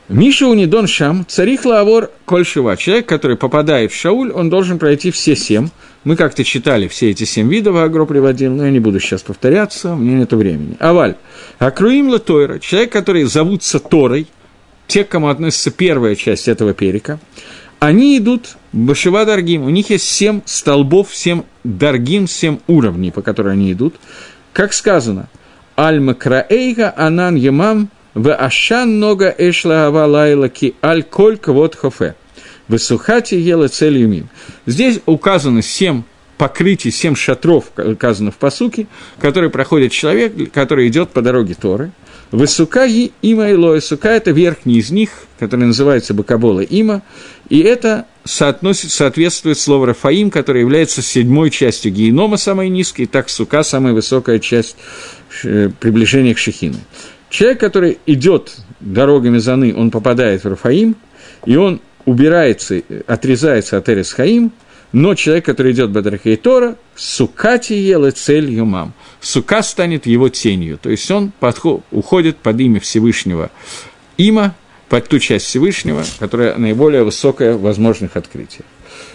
[0.07, 2.77] Миша Унидон Шам, царих Лавор Кольшива.
[2.77, 5.69] Человек, который попадает в Шауль, он должен пройти все семь.
[6.03, 9.93] Мы как-то читали все эти семь видов, Агро приводил, но я не буду сейчас повторяться,
[9.93, 10.77] у меня нет времени.
[10.79, 11.15] Аваль.
[11.57, 14.27] Акруим Тойра, человек, который зовутся Торой,
[14.87, 17.19] те, к кому относится первая часть этого перика,
[17.79, 23.53] они идут Башива Даргим, у них есть семь столбов, семь Даргим, семь уровней, по которым
[23.53, 23.95] они идут.
[24.53, 25.27] Как сказано,
[25.75, 32.15] Альма Краэйга Анан Ямам в Ашан Нога Эшла Авалайла Ки Аль Коль Квот Хофе.
[32.67, 34.29] Высухати ела цель юмим.
[34.65, 36.03] Здесь указано семь
[36.37, 38.87] покрытий, семь шатров, указано в посуке,
[39.19, 41.91] которые проходит человек, который идет по дороге Торы.
[42.31, 45.09] Высука и има и Сука– это верхний из них,
[45.39, 47.01] который называется Бакабола има,
[47.49, 53.29] и это соотносит, соответствует слову Рафаим, которое является седьмой частью генома, самой низкой, и так
[53.29, 54.75] Сука– самая высокая часть
[55.43, 56.77] э, приближения к Шехину.
[57.29, 60.95] Человек, который идет дорогами Заны, он попадает в Рафаим,
[61.45, 64.51] и он убирается, отрезается от Эрис Хаим,
[64.95, 68.93] но человек, который идет Бадрахей Тора, сукати ела цель юмам.
[69.19, 70.79] Сука станет его тенью.
[70.81, 73.51] То есть он подход, уходит под имя Всевышнего
[74.17, 74.55] има,
[74.87, 78.63] под ту часть Всевышнего, которая наиболее высокая в возможных открытиях.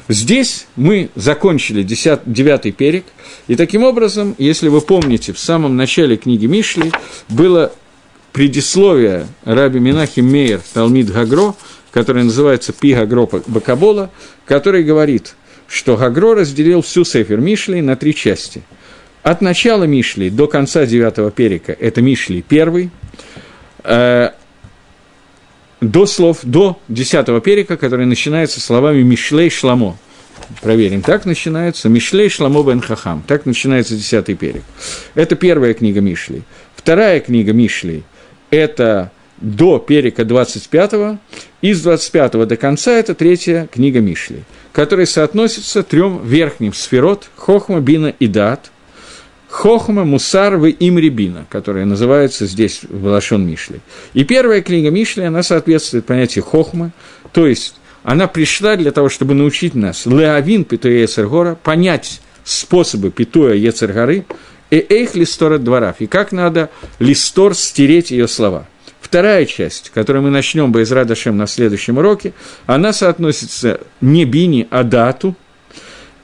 [0.06, 3.06] Здесь мы закончили 10, 9 перек,
[3.48, 6.92] и таким образом, если вы помните, в самом начале книги Мишли
[7.30, 7.72] было
[8.34, 11.54] предисловие Раби Минахим Мейер Талмид Гагро,
[11.90, 14.10] который называется Пи Гагро Бакабола,
[14.44, 15.36] который говорит,
[15.70, 18.62] что Гагро разделил всю Сефер Мишли на три части.
[19.22, 22.90] От начала Мишли до конца девятого перика– это Мишли первый,
[23.84, 24.30] э,
[25.80, 29.96] до слов, до десятого перика, который начинается словами «Мишлей Шламо».
[30.60, 34.64] Проверим, так начинается «Мишлей Шламо бен Хахам», так начинается десятый перик.
[35.14, 36.42] Это первая книга Мишли.
[36.74, 38.02] Вторая книга Мишли–
[38.50, 41.18] это до перика 25
[41.62, 44.42] и с 25 до конца это третья книга Мишли,
[44.72, 48.70] которая соотносится трем верхним сферот– Хохма, Бина и Дат–
[49.50, 53.80] Хохма, Мусар, Вы Имрибина, которая называется здесь в Лашон Мишли.
[54.14, 56.92] И первая книга Мишли, она соответствует понятию Хохма,
[57.32, 63.54] то есть она пришла для того, чтобы научить нас Леавин Питуя Ецергора, понять способы Питуя
[63.54, 64.24] Ецергоры,
[64.70, 68.68] и эйх листор от дворов, и как надо листор стереть ее слова.
[69.10, 72.32] Вторая часть, которую мы начнем бы из Радашем на следующем уроке,
[72.66, 75.34] она соотносится не бини, а дату,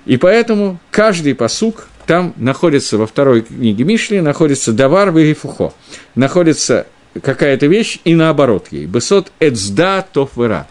[0.04, 5.72] и поэтому каждый посук там находится во второй книге Мишли, находится Давар Вегифухо,
[6.14, 6.86] находится
[7.20, 8.86] какая-то вещь и наоборот ей.
[8.86, 10.68] Бесот эцда тофвера.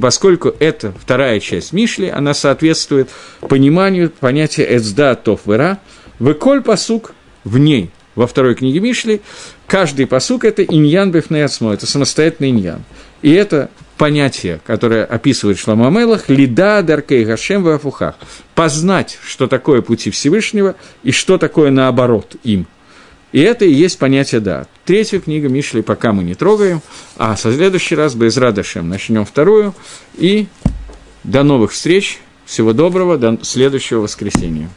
[0.00, 5.78] Поскольку это вторая часть Мишли, она соответствует пониманию понятия эцда тофвера,
[6.18, 7.12] выколь посук
[7.44, 7.90] в ней,
[8.20, 9.22] во второй книге Мишли,
[9.66, 12.84] каждый посук– это иньян бифнеяцмо, это самостоятельный иньян.
[13.22, 18.16] И это понятие, которое описывает Шломо Мелах, лида даркей гашем афухах,
[18.54, 22.66] познать, что такое пути Всевышнего и что такое наоборот им.
[23.32, 24.66] И это и есть понятие «да».
[24.84, 26.82] Третью книгу Мишли пока мы не трогаем,
[27.16, 29.74] а со следующий раз бы из Радашем начнем вторую.
[30.18, 30.46] И
[31.24, 34.68] до новых встреч, всего доброго, до следующего воскресенья.